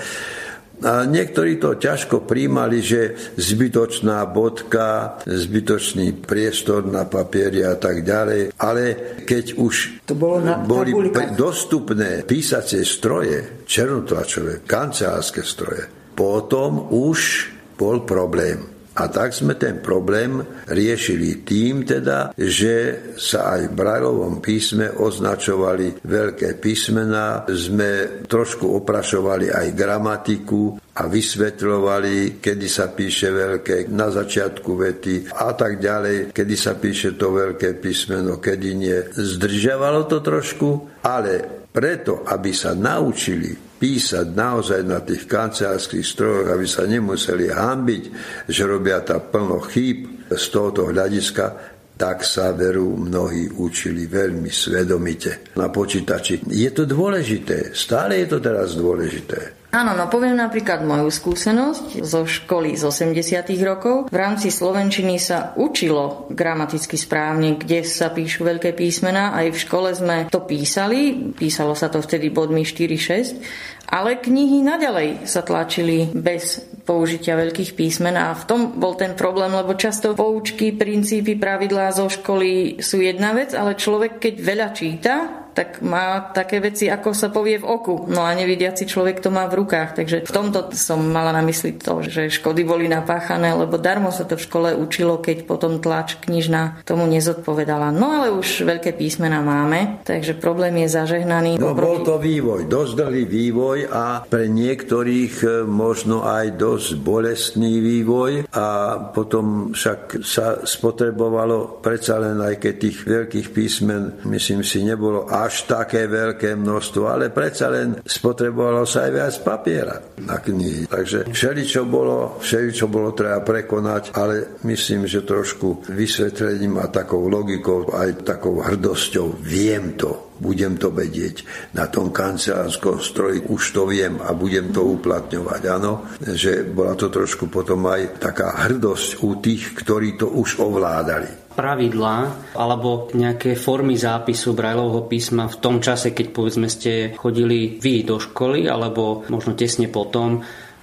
A 0.83 1.07
niektorí 1.07 1.63
to 1.63 1.79
ťažko 1.79 2.27
príjmali, 2.27 2.83
že 2.83 3.15
zbytočná 3.39 4.27
bodka, 4.27 5.23
zbytočný 5.23 6.23
priestor 6.23 6.87
na 6.87 7.07
papieri 7.07 7.63
a 7.63 7.79
tak 7.79 8.03
ďalej. 8.03 8.59
Ale 8.59 8.83
keď 9.23 9.59
už 9.59 9.75
to 10.07 10.15
bolo 10.19 10.43
na 10.43 10.59
boli 10.59 10.91
dostupné 11.39 12.27
písacie 12.27 12.83
stroje, 12.83 13.63
černotlačové, 13.67 14.67
kancelárske 14.67 15.47
stroje, 15.47 15.87
potom 16.19 16.91
už 16.91 17.49
bol 17.79 18.03
problém. 18.03 18.72
A 18.93 19.09
tak 19.09 19.33
sme 19.33 19.57
ten 19.57 19.81
problém 19.81 20.45
riešili 20.69 21.41
tým 21.41 21.89
teda, 21.89 22.37
že 22.37 23.09
sa 23.17 23.57
aj 23.57 23.73
v 23.73 23.77
Brajlovom 23.77 24.45
písme 24.45 24.93
označovali 24.93 26.05
veľké 26.05 26.61
písmená, 26.61 27.49
sme 27.49 28.23
trošku 28.29 28.69
oprašovali 28.69 29.49
aj 29.49 29.67
gramatiku 29.73 30.77
a 30.93 31.09
vysvetľovali, 31.09 32.37
kedy 32.37 32.69
sa 32.69 32.93
píše 32.93 33.33
veľké 33.33 33.89
na 33.89 34.13
začiatku 34.13 34.71
vety 34.77 35.33
a 35.41 35.57
tak 35.57 35.81
ďalej, 35.81 36.37
kedy 36.37 36.55
sa 36.55 36.77
píše 36.77 37.17
to 37.17 37.33
veľké 37.33 37.81
písmeno, 37.81 38.37
kedy 38.37 38.69
nie. 38.77 38.99
Zdržiavalo 39.17 40.05
to 40.05 40.21
trošku, 40.21 41.01
ale 41.09 41.65
preto, 41.73 42.29
aby 42.29 42.53
sa 42.53 42.77
naučili 42.77 43.72
písať 43.83 44.31
naozaj 44.31 44.87
na 44.87 45.03
tých 45.03 45.27
kancelárskych 45.27 46.07
strojoch, 46.07 46.55
aby 46.55 46.67
sa 46.71 46.87
nemuseli 46.87 47.51
hambiť, 47.51 48.05
že 48.47 48.63
robia 48.63 49.03
tam 49.03 49.27
plno 49.27 49.59
chýb 49.67 50.31
z 50.31 50.45
tohoto 50.55 50.87
hľadiska, 50.87 51.75
tak 51.99 52.23
sa 52.23 52.55
veru 52.55 52.95
mnohí 52.95 53.51
učili 53.59 54.07
veľmi 54.07 54.51
svedomite 54.55 55.51
na 55.59 55.67
počítači. 55.67 56.47
Je 56.47 56.71
to 56.71 56.87
dôležité, 56.87 57.75
stále 57.75 58.23
je 58.23 58.27
to 58.31 58.39
teraz 58.39 58.79
dôležité. 58.79 59.62
Áno, 59.73 59.97
no 59.97 60.05
poviem 60.13 60.37
napríklad 60.37 60.85
moju 60.85 61.09
skúsenosť 61.09 62.05
zo 62.05 62.29
školy 62.29 62.77
z 62.77 62.85
80 62.85 63.57
rokov. 63.65 64.13
V 64.13 64.17
rámci 64.21 64.53
Slovenčiny 64.53 65.17
sa 65.17 65.57
učilo 65.57 66.29
gramaticky 66.29 67.01
správne, 67.01 67.57
kde 67.57 67.81
sa 67.81 68.13
píšu 68.13 68.45
veľké 68.45 68.77
písmená. 68.77 69.33
Aj 69.33 69.49
v 69.49 69.57
škole 69.57 69.89
sme 69.97 70.29
to 70.29 70.45
písali, 70.45 71.33
písalo 71.33 71.73
sa 71.73 71.89
to 71.89 72.05
vtedy 72.05 72.29
bodmi 72.29 72.69
4-6, 72.69 73.41
ale 73.89 74.21
knihy 74.21 74.61
naďalej 74.61 75.25
sa 75.25 75.41
tlačili 75.41 76.05
bez 76.13 76.61
použitia 76.85 77.33
veľkých 77.41 77.73
písmen 77.73 78.13
a 78.13 78.37
v 78.37 78.45
tom 78.45 78.61
bol 78.77 78.93
ten 78.93 79.17
problém, 79.17 79.57
lebo 79.57 79.73
často 79.73 80.13
poučky, 80.13 80.77
princípy, 80.77 81.41
pravidlá 81.41 81.97
zo 81.97 82.13
školy 82.13 82.77
sú 82.85 83.01
jedna 83.01 83.33
vec, 83.33 83.57
ale 83.57 83.81
človek 83.81 84.21
keď 84.21 84.35
veľa 84.37 84.69
číta, 84.77 85.42
tak 85.53 85.85
má 85.85 86.33
také 86.33 86.59
veci, 86.59 86.89
ako 86.89 87.13
sa 87.13 87.29
povie 87.29 87.61
v 87.61 87.69
oku. 87.69 88.09
No 88.09 88.25
a 88.25 88.33
nevidiaci 88.33 88.89
človek 88.89 89.21
to 89.21 89.29
má 89.29 89.47
v 89.49 89.65
rukách. 89.65 90.01
Takže 90.01 90.17
v 90.25 90.33
tomto 90.33 90.73
som 90.73 91.01
mala 91.01 91.33
na 91.33 91.45
mysli 91.45 91.77
to, 91.77 92.01
že 92.05 92.33
škody 92.33 92.65
boli 92.65 92.89
napáchané, 92.89 93.53
lebo 93.53 93.77
darmo 93.77 94.09
sa 94.09 94.25
to 94.25 94.41
v 94.41 94.45
škole 94.45 94.69
učilo, 94.75 95.21
keď 95.21 95.45
potom 95.45 95.79
tlač 95.79 96.17
knižná 96.25 96.85
tomu 96.89 97.05
nezodpovedala. 97.09 97.93
No 97.93 98.21
ale 98.21 98.33
už 98.33 98.65
veľké 98.65 98.97
písmena 98.97 99.45
máme, 99.45 100.03
takže 100.03 100.37
problém 100.37 100.85
je 100.85 100.89
zažehnaný. 100.97 101.61
No 101.61 101.77
oproti... 101.77 101.87
bol 101.87 101.99
to 102.03 102.17
vývoj, 102.19 102.61
dosť 102.67 102.95
vývoj 103.13 103.79
a 103.93 104.25
pre 104.25 104.49
niektorých 104.49 105.35
e, 105.43 105.47
možno 105.69 106.25
aj 106.25 106.57
dosť 106.57 106.91
bolestný 107.01 107.83
vývoj 107.83 108.49
a 108.53 108.67
potom 109.13 109.77
však 109.77 110.25
sa 110.25 110.63
spotrebovalo 110.65 111.83
predsa 111.83 112.21
len 112.23 112.39
aj 112.39 112.57
keď 112.63 112.75
tých 112.79 112.99
veľkých 113.05 113.49
písmen, 113.51 114.23
myslím 114.29 114.63
si, 114.63 114.85
nebolo 114.87 115.27
až 115.43 115.67
také 115.67 116.07
veľké 116.07 116.55
množstvo, 116.55 117.03
ale 117.11 117.35
predsa 117.35 117.67
len 117.67 117.99
spotrebovalo 117.99 118.87
sa 118.87 119.11
aj 119.11 119.13
viac 119.13 119.35
papiera 119.43 119.99
na 120.23 120.39
knihy. 120.39 120.87
Takže 120.87 121.35
všeli, 121.35 121.63
bolo, 121.83 122.39
všeli, 122.39 122.71
bolo 122.87 123.11
treba 123.11 123.43
prekonať, 123.43 124.15
ale 124.15 124.63
myslím, 124.63 125.11
že 125.11 125.27
trošku 125.27 125.91
vysvetlením 125.91 126.79
a 126.79 126.87
takou 126.87 127.27
logikou, 127.27 127.91
aj 127.91 128.23
takou 128.23 128.63
hrdosťou 128.63 129.43
viem 129.43 129.99
to 129.99 130.33
budem 130.43 130.75
to 130.75 130.91
vedieť 130.91 131.47
na 131.79 131.87
tom 131.87 132.11
kancelárskom 132.11 132.99
stroji, 132.99 133.47
už 133.47 133.63
to 133.79 133.87
viem 133.87 134.19
a 134.19 134.35
budem 134.35 134.75
to 134.75 134.83
uplatňovať. 134.83 135.63
Áno, 135.71 136.03
že 136.19 136.67
bola 136.67 136.99
to 136.99 137.07
trošku 137.07 137.47
potom 137.47 137.87
aj 137.87 138.19
taká 138.19 138.67
hrdosť 138.67 139.23
u 139.23 139.39
tých, 139.39 139.71
ktorí 139.79 140.19
to 140.19 140.27
už 140.35 140.59
ovládali 140.59 141.42
pravidlá 141.53 142.17
alebo 142.57 143.13
nejaké 143.13 143.55
formy 143.55 143.95
zápisu 143.95 144.57
Brajlovho 144.57 145.07
písma 145.07 145.47
v 145.49 145.61
tom 145.61 145.79
čase, 145.79 146.17
keď 146.17 146.27
povedzme 146.33 146.67
ste 146.67 147.13
chodili 147.15 147.77
vy 147.79 148.09
do 148.09 148.17
školy 148.17 148.67
alebo 148.67 149.25
možno 149.29 149.53
tesne 149.53 149.87
potom, 149.93 150.41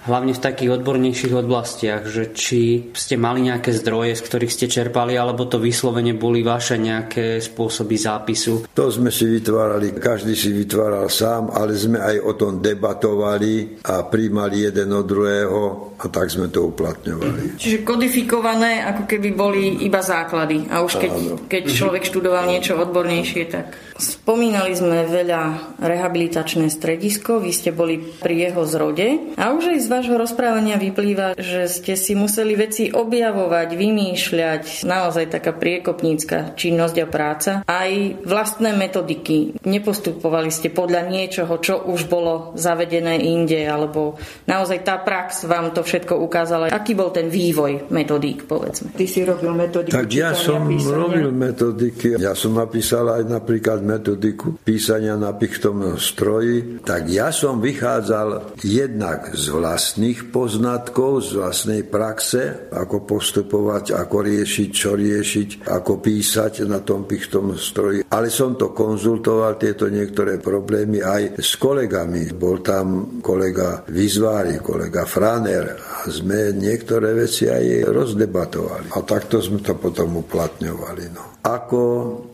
hlavne 0.07 0.31
v 0.31 0.43
takých 0.43 0.79
odbornejších 0.79 1.33
oblastiach, 1.35 2.07
že 2.07 2.31
či 2.31 2.91
ste 2.95 3.19
mali 3.19 3.43
nejaké 3.43 3.75
zdroje, 3.75 4.15
z 4.15 4.25
ktorých 4.25 4.53
ste 4.53 4.71
čerpali, 4.71 5.19
alebo 5.19 5.49
to 5.49 5.59
vyslovene 5.59 6.15
boli 6.15 6.45
vaše 6.45 6.79
nejaké 6.79 7.43
spôsoby 7.43 7.99
zápisu? 7.99 8.71
To 8.71 8.85
sme 8.87 9.11
si 9.11 9.27
vytvárali, 9.27 9.97
každý 9.97 10.37
si 10.37 10.55
vytváral 10.55 11.11
sám, 11.11 11.51
ale 11.51 11.75
sme 11.75 11.99
aj 11.99 12.17
o 12.23 12.31
tom 12.39 12.63
debatovali 12.63 13.83
a 13.83 14.07
príjmali 14.07 14.71
jeden 14.71 14.89
od 14.95 15.03
druhého 15.03 15.61
a 15.99 16.05
tak 16.07 16.31
sme 16.31 16.47
to 16.47 16.71
uplatňovali. 16.71 17.59
Čiže 17.59 17.83
kodifikované, 17.83 18.87
ako 18.87 19.03
keby 19.03 19.29
boli 19.35 19.83
iba 19.83 19.99
základy. 19.99 20.71
A 20.71 20.79
už 20.79 20.95
keď, 20.95 21.11
keď 21.51 21.63
človek 21.67 22.07
študoval 22.07 22.47
niečo 22.47 22.79
odbornejšie, 22.79 23.43
tak... 23.51 23.75
Spomínali 23.99 24.71
sme 24.79 25.03
veľa 25.03 25.75
rehabilitačné 25.83 26.71
stredisko, 26.71 27.43
vy 27.43 27.51
ste 27.51 27.75
boli 27.75 27.99
pri 27.99 28.47
jeho 28.47 28.63
zrode 28.63 29.35
a 29.35 29.51
už 29.51 29.75
aj 29.75 29.79
z 29.83 29.87
vášho 29.89 30.15
rozprávania 30.15 30.77
vyplýva, 30.77 31.33
že 31.33 31.65
ste 31.65 31.97
si 31.97 32.13
museli 32.13 32.53
veci 32.53 32.93
objavovať, 32.93 33.73
vymýšľať, 33.73 34.85
naozaj 34.85 35.33
taká 35.33 35.57
priekopnícka 35.57 36.53
činnosť 36.53 36.95
a 37.01 37.07
práca, 37.09 37.51
aj 37.65 38.21
vlastné 38.21 38.77
metodiky. 38.77 39.57
Nepostupovali 39.65 40.53
ste 40.53 40.69
podľa 40.69 41.09
niečoho, 41.09 41.57
čo 41.57 41.89
už 41.89 42.05
bolo 42.05 42.53
zavedené 42.53 43.17
inde, 43.25 43.65
alebo 43.65 44.21
naozaj 44.45 44.85
tá 44.85 45.01
prax 45.01 45.49
vám 45.49 45.73
to 45.73 45.81
všetko 45.81 46.21
ukázala. 46.21 46.69
Aký 46.69 46.93
bol 46.93 47.09
ten 47.09 47.33
vývoj 47.33 47.89
metodík, 47.89 48.45
povedzme? 48.45 48.93
Ty 48.93 49.05
si 49.09 49.25
robil 49.25 49.57
metodiky. 49.57 49.97
Tak 49.97 50.09
ja 50.13 50.37
som 50.37 50.69
písania. 50.69 50.93
robil 51.01 51.29
metodiky. 51.33 52.07
Ja 52.21 52.37
som 52.37 52.53
napísal 52.53 53.09
aj 53.09 53.23
napríklad 53.25 53.81
metodiku 53.81 54.61
písania 54.61 55.17
na 55.17 55.33
pichtom 55.33 55.97
stroji, 55.97 56.85
tak 56.85 57.09
ja 57.09 57.33
som 57.33 57.57
vychádzal 57.57 58.59
jednak 58.61 59.33
z 59.33 59.45
vlastných 59.49 59.78
poznatkov, 60.29 61.25
z 61.25 61.39
vlastnej 61.39 61.81
praxe, 61.87 62.69
ako 62.69 63.07
postupovať, 63.07 63.95
ako 63.95 64.17
riešiť, 64.25 64.69
čo 64.69 64.93
riešiť, 64.93 65.49
ako 65.67 66.03
písať 66.03 66.67
na 66.67 66.83
tom 66.83 67.07
pichtom 67.07 67.55
stroji. 67.55 68.05
Ale 68.11 68.27
som 68.27 68.59
to 68.59 68.75
konzultoval, 68.75 69.55
tieto 69.55 69.87
niektoré 69.87 70.37
problémy 70.37 71.01
aj 71.01 71.39
s 71.39 71.55
kolegami. 71.55 72.31
Bol 72.35 72.61
tam 72.61 73.19
kolega 73.23 73.83
Vizvári, 73.87 74.59
kolega 74.59 75.07
Franer 75.07 75.75
a 75.75 76.07
sme 76.07 76.53
niektoré 76.53 77.15
veci 77.15 77.47
aj 77.47 77.89
rozdebatovali. 77.89 78.93
A 78.93 78.99
takto 79.03 79.39
sme 79.39 79.63
to 79.63 79.75
potom 79.79 80.19
uplatňovali. 80.19 81.03
No. 81.15 81.39
Ako 81.39 81.81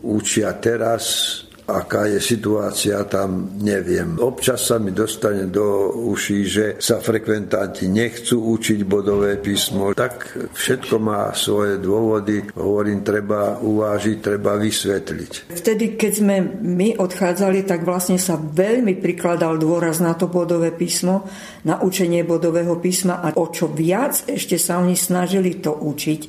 učia 0.02 0.52
teraz 0.58 1.45
aká 1.66 2.06
je 2.06 2.22
situácia 2.22 3.02
tam, 3.10 3.58
neviem. 3.58 4.16
Občas 4.22 4.70
sa 4.70 4.78
mi 4.78 4.94
dostane 4.94 5.50
do 5.50 5.90
uší, 6.08 6.40
že 6.46 6.64
sa 6.78 7.02
frekventanti 7.02 7.90
nechcú 7.90 8.54
učiť 8.54 8.86
bodové 8.86 9.34
písmo. 9.42 9.90
Tak 9.90 10.46
všetko 10.54 10.94
má 11.02 11.34
svoje 11.34 11.82
dôvody. 11.82 12.54
Hovorím, 12.54 13.02
treba 13.02 13.58
uvážiť, 13.58 14.16
treba 14.22 14.54
vysvetliť. 14.54 15.50
Vtedy, 15.50 15.98
keď 15.98 16.12
sme 16.14 16.36
my 16.62 16.88
odchádzali, 17.02 17.66
tak 17.66 17.82
vlastne 17.82 18.16
sa 18.16 18.38
veľmi 18.38 18.94
prikladal 19.02 19.58
dôraz 19.58 19.98
na 19.98 20.14
to 20.14 20.30
bodové 20.30 20.70
písmo, 20.70 21.26
na 21.66 21.82
učenie 21.82 22.22
bodového 22.22 22.78
písma 22.78 23.18
a 23.18 23.34
o 23.34 23.50
čo 23.50 23.66
viac 23.66 24.22
ešte 24.30 24.54
sa 24.54 24.78
oni 24.78 24.94
snažili 24.94 25.58
to 25.58 25.74
učiť, 25.74 26.20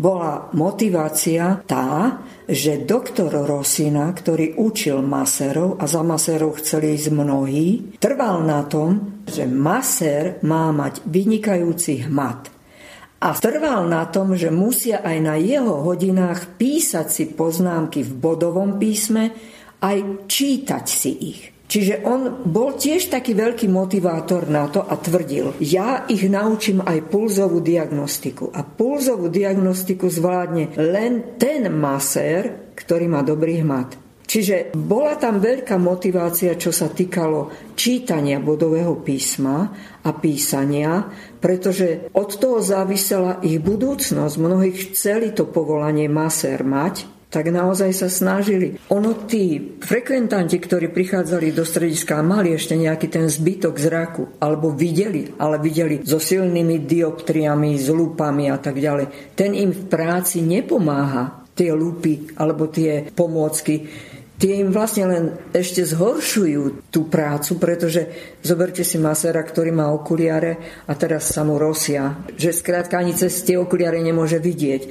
bola 0.00 0.48
motivácia 0.56 1.60
tá, 1.68 2.24
že 2.48 2.80
doktor 2.88 3.44
Rosina, 3.44 4.08
ktorý 4.08 4.56
učil 4.56 5.04
maserov 5.04 5.76
a 5.76 5.84
za 5.84 6.00
maserov 6.00 6.56
chceli 6.64 6.96
ísť 6.96 7.12
mnohí, 7.12 7.68
trval 8.00 8.40
na 8.48 8.64
tom, 8.64 9.20
že 9.28 9.44
maser 9.44 10.40
má 10.40 10.72
mať 10.72 11.04
vynikajúci 11.04 12.08
hmat. 12.08 12.48
A 13.20 13.36
trval 13.36 13.84
na 13.84 14.08
tom, 14.08 14.32
že 14.32 14.48
musia 14.48 15.04
aj 15.04 15.16
na 15.20 15.36
jeho 15.36 15.84
hodinách 15.84 16.56
písať 16.56 17.06
si 17.12 17.24
poznámky 17.28 18.00
v 18.00 18.16
bodovom 18.16 18.80
písme, 18.80 19.36
aj 19.84 20.24
čítať 20.24 20.84
si 20.88 21.12
ich. 21.36 21.42
Čiže 21.70 22.02
on 22.02 22.42
bol 22.50 22.74
tiež 22.74 23.14
taký 23.14 23.38
veľký 23.38 23.70
motivátor 23.70 24.50
na 24.50 24.66
to 24.66 24.82
a 24.82 24.98
tvrdil, 24.98 25.54
ja 25.62 26.02
ich 26.10 26.26
naučím 26.26 26.82
aj 26.82 27.06
pulzovú 27.06 27.62
diagnostiku. 27.62 28.50
A 28.50 28.66
pulzovú 28.66 29.30
diagnostiku 29.30 30.10
zvládne 30.10 30.74
len 30.74 31.38
ten 31.38 31.70
masér, 31.70 32.74
ktorý 32.74 33.06
má 33.06 33.22
dobrý 33.22 33.62
hmat. 33.62 34.10
Čiže 34.30 34.74
bola 34.74 35.18
tam 35.18 35.42
veľká 35.42 35.74
motivácia, 35.78 36.54
čo 36.54 36.70
sa 36.70 36.86
týkalo 36.86 37.74
čítania 37.74 38.38
bodového 38.38 39.02
písma 39.02 39.70
a 40.06 40.10
písania, 40.14 41.06
pretože 41.42 42.10
od 42.14 42.30
toho 42.38 42.62
závisela 42.62 43.42
ich 43.42 43.58
budúcnosť. 43.58 44.34
Mnohí 44.38 44.70
chceli 44.90 45.34
to 45.34 45.50
povolanie 45.50 46.06
masér 46.06 46.62
mať, 46.62 47.19
tak 47.30 47.46
naozaj 47.46 47.94
sa 47.94 48.10
snažili. 48.10 48.74
Ono 48.90 49.24
tí 49.30 49.78
frekventanti, 49.78 50.58
ktorí 50.58 50.90
prichádzali 50.90 51.54
do 51.54 51.62
strediska 51.62 52.18
a 52.18 52.26
mali 52.26 52.50
ešte 52.50 52.74
nejaký 52.74 53.06
ten 53.06 53.30
zbytok 53.30 53.78
zraku, 53.78 54.22
alebo 54.42 54.74
videli, 54.74 55.30
ale 55.38 55.62
videli 55.62 56.02
so 56.02 56.18
silnými 56.18 56.82
dioptriami, 56.82 57.78
s 57.78 57.86
lúpami 57.86 58.50
a 58.50 58.58
tak 58.58 58.82
ďalej, 58.82 59.38
ten 59.38 59.54
im 59.54 59.70
v 59.70 59.86
práci 59.86 60.42
nepomáha 60.42 61.46
tie 61.54 61.70
lúpy 61.70 62.34
alebo 62.34 62.66
tie 62.66 63.06
pomôcky, 63.14 63.86
tie 64.40 64.64
im 64.64 64.72
vlastne 64.72 65.04
len 65.06 65.24
ešte 65.52 65.84
zhoršujú 65.84 66.88
tú 66.88 67.06
prácu, 67.12 67.60
pretože 67.60 68.08
zoberte 68.40 68.80
si 68.82 68.96
masera, 68.96 69.44
ktorý 69.44 69.70
má 69.70 69.92
okuliare 69.92 70.82
a 70.88 70.96
teraz 70.96 71.28
sa 71.30 71.44
mu 71.44 71.60
rosia, 71.60 72.26
že 72.34 72.56
skrátka 72.56 72.96
ani 72.96 73.12
cez 73.12 73.44
tie 73.44 73.60
okuliare 73.60 74.00
nemôže 74.00 74.40
vidieť. 74.40 74.82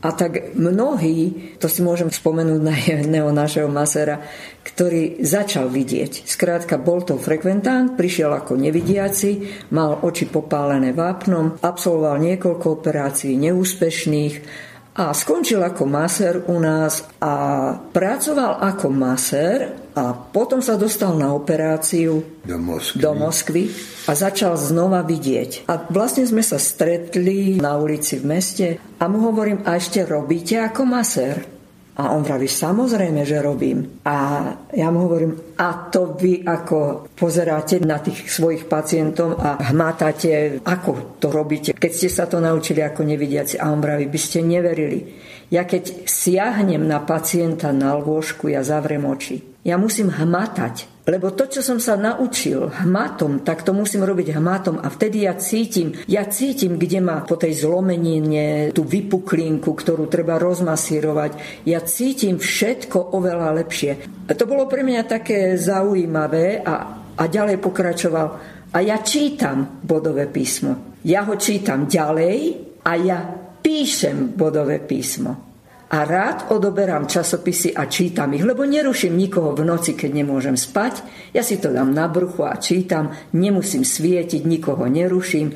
A 0.00 0.16
tak 0.16 0.56
mnohí, 0.56 1.52
to 1.60 1.68
si 1.68 1.84
môžem 1.84 2.08
spomenúť 2.08 2.60
na 2.64 2.72
jedného 2.72 3.28
našeho 3.36 3.68
masera, 3.68 4.24
ktorý 4.64 5.20
začal 5.20 5.68
vidieť. 5.68 6.24
Skrátka, 6.24 6.80
bol 6.80 7.04
to 7.04 7.20
frekventant, 7.20 8.00
prišiel 8.00 8.32
ako 8.32 8.56
nevidiaci, 8.56 9.44
mal 9.76 10.00
oči 10.00 10.24
popálené 10.24 10.96
vápnom, 10.96 11.60
absolvoval 11.60 12.16
niekoľko 12.16 12.66
operácií 12.80 13.36
neúspešných 13.36 14.69
a 14.94 15.14
skončil 15.14 15.62
ako 15.62 15.86
maser 15.86 16.42
u 16.50 16.58
nás 16.58 17.06
a 17.22 17.32
pracoval 17.78 18.58
ako 18.58 18.86
maser 18.90 19.58
a 19.94 20.14
potom 20.14 20.58
sa 20.62 20.74
dostal 20.74 21.14
na 21.14 21.34
operáciu 21.34 22.22
do 22.46 22.56
Moskvy. 22.58 22.98
do 22.98 23.10
Moskvy 23.14 23.62
a 24.06 24.12
začal 24.14 24.58
znova 24.58 25.02
vidieť. 25.06 25.66
A 25.70 25.86
vlastne 25.90 26.26
sme 26.26 26.42
sa 26.42 26.58
stretli 26.58 27.58
na 27.58 27.78
ulici 27.78 28.18
v 28.18 28.24
meste 28.26 28.66
a 28.98 29.04
mu 29.06 29.22
hovorím, 29.30 29.62
a 29.66 29.78
ešte 29.78 30.02
robíte 30.02 30.58
ako 30.58 30.82
maser? 30.86 31.59
A 32.00 32.16
on 32.16 32.24
vraví, 32.24 32.48
samozrejme, 32.48 33.28
že 33.28 33.44
robím. 33.44 34.00
A 34.08 34.16
ja 34.72 34.88
mu 34.88 35.04
hovorím, 35.04 35.52
a 35.60 35.92
to 35.92 36.16
vy 36.16 36.40
ako 36.40 37.12
pozeráte 37.12 37.76
na 37.84 38.00
tých 38.00 38.24
svojich 38.24 38.64
pacientov 38.64 39.36
a 39.36 39.60
hmatáte, 39.68 40.64
ako 40.64 41.20
to 41.20 41.28
robíte, 41.28 41.76
keď 41.76 41.92
ste 41.92 42.08
sa 42.08 42.24
to 42.24 42.40
naučili 42.40 42.80
ako 42.80 43.04
nevidiaci. 43.04 43.60
A 43.60 43.68
on 43.68 43.84
vraví, 43.84 44.08
by 44.08 44.16
ste 44.16 44.40
neverili. 44.40 45.12
Ja 45.52 45.68
keď 45.68 46.08
siahnem 46.08 46.88
na 46.88 47.04
pacienta 47.04 47.68
na 47.68 47.92
lôžku, 48.00 48.48
ja 48.48 48.64
zavrem 48.64 49.04
oči. 49.04 49.60
Ja 49.60 49.76
musím 49.76 50.08
hmatať 50.08 50.99
lebo 51.10 51.34
to, 51.34 51.50
čo 51.50 51.58
som 51.58 51.82
sa 51.82 51.98
naučil 51.98 52.70
hmatom, 52.70 53.42
tak 53.42 53.66
to 53.66 53.74
musím 53.74 54.06
robiť 54.06 54.38
hmatom 54.38 54.78
a 54.78 54.86
vtedy 54.86 55.26
ja 55.26 55.34
cítim, 55.34 55.90
ja 56.06 56.22
cítim, 56.30 56.78
kde 56.78 57.02
má 57.02 57.26
po 57.26 57.34
tej 57.34 57.66
zlomenine 57.66 58.70
tú 58.70 58.86
vypuklinku, 58.86 59.74
ktorú 59.74 60.06
treba 60.06 60.38
rozmasírovať. 60.38 61.66
Ja 61.66 61.82
cítim 61.82 62.38
všetko 62.38 63.18
oveľa 63.18 63.58
lepšie. 63.58 63.90
A 64.30 64.32
to 64.38 64.46
bolo 64.46 64.70
pre 64.70 64.86
mňa 64.86 65.02
také 65.10 65.58
zaujímavé 65.58 66.62
a, 66.62 67.02
a 67.18 67.24
ďalej 67.26 67.58
pokračoval. 67.58 68.28
A 68.70 68.78
ja 68.78 69.02
čítam 69.02 69.82
bodové 69.82 70.30
písmo. 70.30 70.94
Ja 71.02 71.26
ho 71.26 71.34
čítam 71.34 71.90
ďalej 71.90 72.38
a 72.86 72.92
ja 72.94 73.18
píšem 73.58 74.38
bodové 74.38 74.78
písmo 74.78 75.49
a 75.90 76.06
rád 76.06 76.54
odoberám 76.54 77.10
časopisy 77.10 77.74
a 77.74 77.90
čítam 77.90 78.30
ich, 78.38 78.46
lebo 78.46 78.62
neruším 78.62 79.18
nikoho 79.18 79.58
v 79.58 79.66
noci, 79.66 79.98
keď 79.98 80.10
nemôžem 80.22 80.54
spať. 80.54 81.02
Ja 81.34 81.42
si 81.42 81.58
to 81.58 81.74
dám 81.74 81.90
na 81.90 82.06
bruchu 82.06 82.46
a 82.46 82.54
čítam, 82.62 83.10
nemusím 83.34 83.82
svietiť, 83.82 84.46
nikoho 84.46 84.86
neruším. 84.86 85.50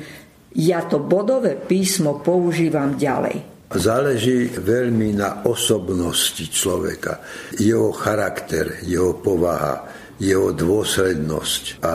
Ja 0.59 0.83
to 0.83 0.99
bodové 0.99 1.55
písmo 1.55 2.19
používam 2.19 2.99
ďalej. 2.99 3.55
Záleží 3.75 4.51
veľmi 4.51 5.15
na 5.15 5.43
osobnosti 5.47 6.43
človeka, 6.51 7.23
jeho 7.55 7.95
charakter, 7.95 8.83
jeho 8.83 9.15
povaha, 9.19 9.87
jeho 10.19 10.51
dôslednosť. 10.51 11.83
A 11.83 11.93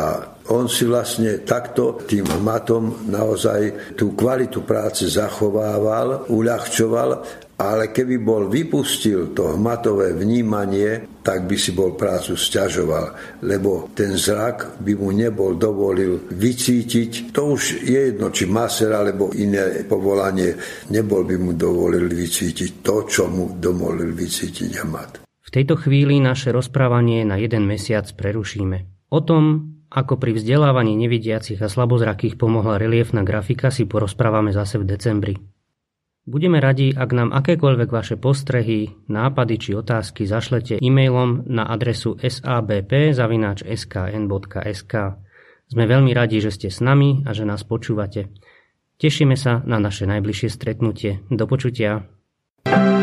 on 0.51 0.67
si 0.67 0.83
vlastne 0.85 1.41
takto 1.47 2.03
tým 2.05 2.27
hmatom 2.27 3.07
naozaj 3.09 3.95
tú 3.95 4.13
kvalitu 4.19 4.67
práce 4.67 5.07
zachovával, 5.09 6.29
uľahčoval 6.29 7.11
ale 7.61 7.93
keby 7.93 8.17
bol 8.25 8.49
vypustil 8.49 9.37
to 9.37 9.61
hmatové 9.61 10.17
vnímanie, 10.17 11.21
tak 11.21 11.45
by 11.45 11.61
si 11.61 11.77
bol 11.77 11.93
prácu 11.93 12.33
sťažoval, 12.33 13.37
lebo 13.45 13.93
ten 13.93 14.17
zrak 14.17 14.81
by 14.81 14.97
mu 14.97 15.13
nebol 15.13 15.61
dovolil 15.61 16.33
vycítiť. 16.33 17.37
To 17.37 17.53
už 17.53 17.85
je 17.85 18.17
jedno, 18.17 18.33
či 18.33 18.49
maser 18.49 18.97
alebo 18.97 19.37
iné 19.37 19.85
povolanie, 19.85 20.57
nebol 20.89 21.29
by 21.29 21.37
mu 21.37 21.53
dovolil 21.53 22.09
vycítiť 22.09 22.81
to, 22.81 23.05
čo 23.05 23.29
mu 23.29 23.61
dovolil 23.61 24.09
vycítiť 24.17 24.71
hmat. 24.81 25.11
V 25.45 25.49
tejto 25.53 25.77
chvíli 25.77 26.17
naše 26.17 26.57
rozprávanie 26.57 27.29
na 27.29 27.37
jeden 27.37 27.69
mesiac 27.69 28.09
prerušíme. 28.09 29.11
O 29.13 29.21
tom, 29.21 29.77
ako 29.91 30.17
pri 30.17 30.39
vzdelávaní 30.39 30.95
nevidiacich 30.97 31.59
a 31.61 31.69
slabozrakých 31.69 32.39
pomohla 32.39 32.79
reliefná 32.79 33.27
grafika 33.27 33.69
si 33.69 33.85
porozprávame 33.85 34.55
zase 34.55 34.79
v 34.79 34.89
decembri. 34.89 35.35
Budeme 36.31 36.63
radi, 36.63 36.95
ak 36.95 37.11
nám 37.11 37.35
akékoľvek 37.35 37.91
vaše 37.91 38.15
postrehy, 38.15 38.95
nápady 39.11 39.59
či 39.59 39.75
otázky 39.75 40.31
zašlete 40.31 40.79
e-mailom 40.79 41.43
na 41.51 41.67
adresu 41.67 42.15
sabp.skn.sk. 42.23 42.85
Sme 45.67 45.85
veľmi 45.91 46.15
radi, 46.15 46.39
že 46.39 46.55
ste 46.55 46.71
s 46.71 46.79
nami 46.79 47.27
a 47.27 47.35
že 47.35 47.43
nás 47.43 47.67
počúvate. 47.67 48.31
Tešíme 49.03 49.35
sa 49.35 49.67
na 49.67 49.83
naše 49.83 50.07
najbližšie 50.07 50.55
stretnutie. 50.55 51.19
Do 51.35 51.51
počutia. 51.51 52.07
thank 52.63 52.95
you 52.95 53.00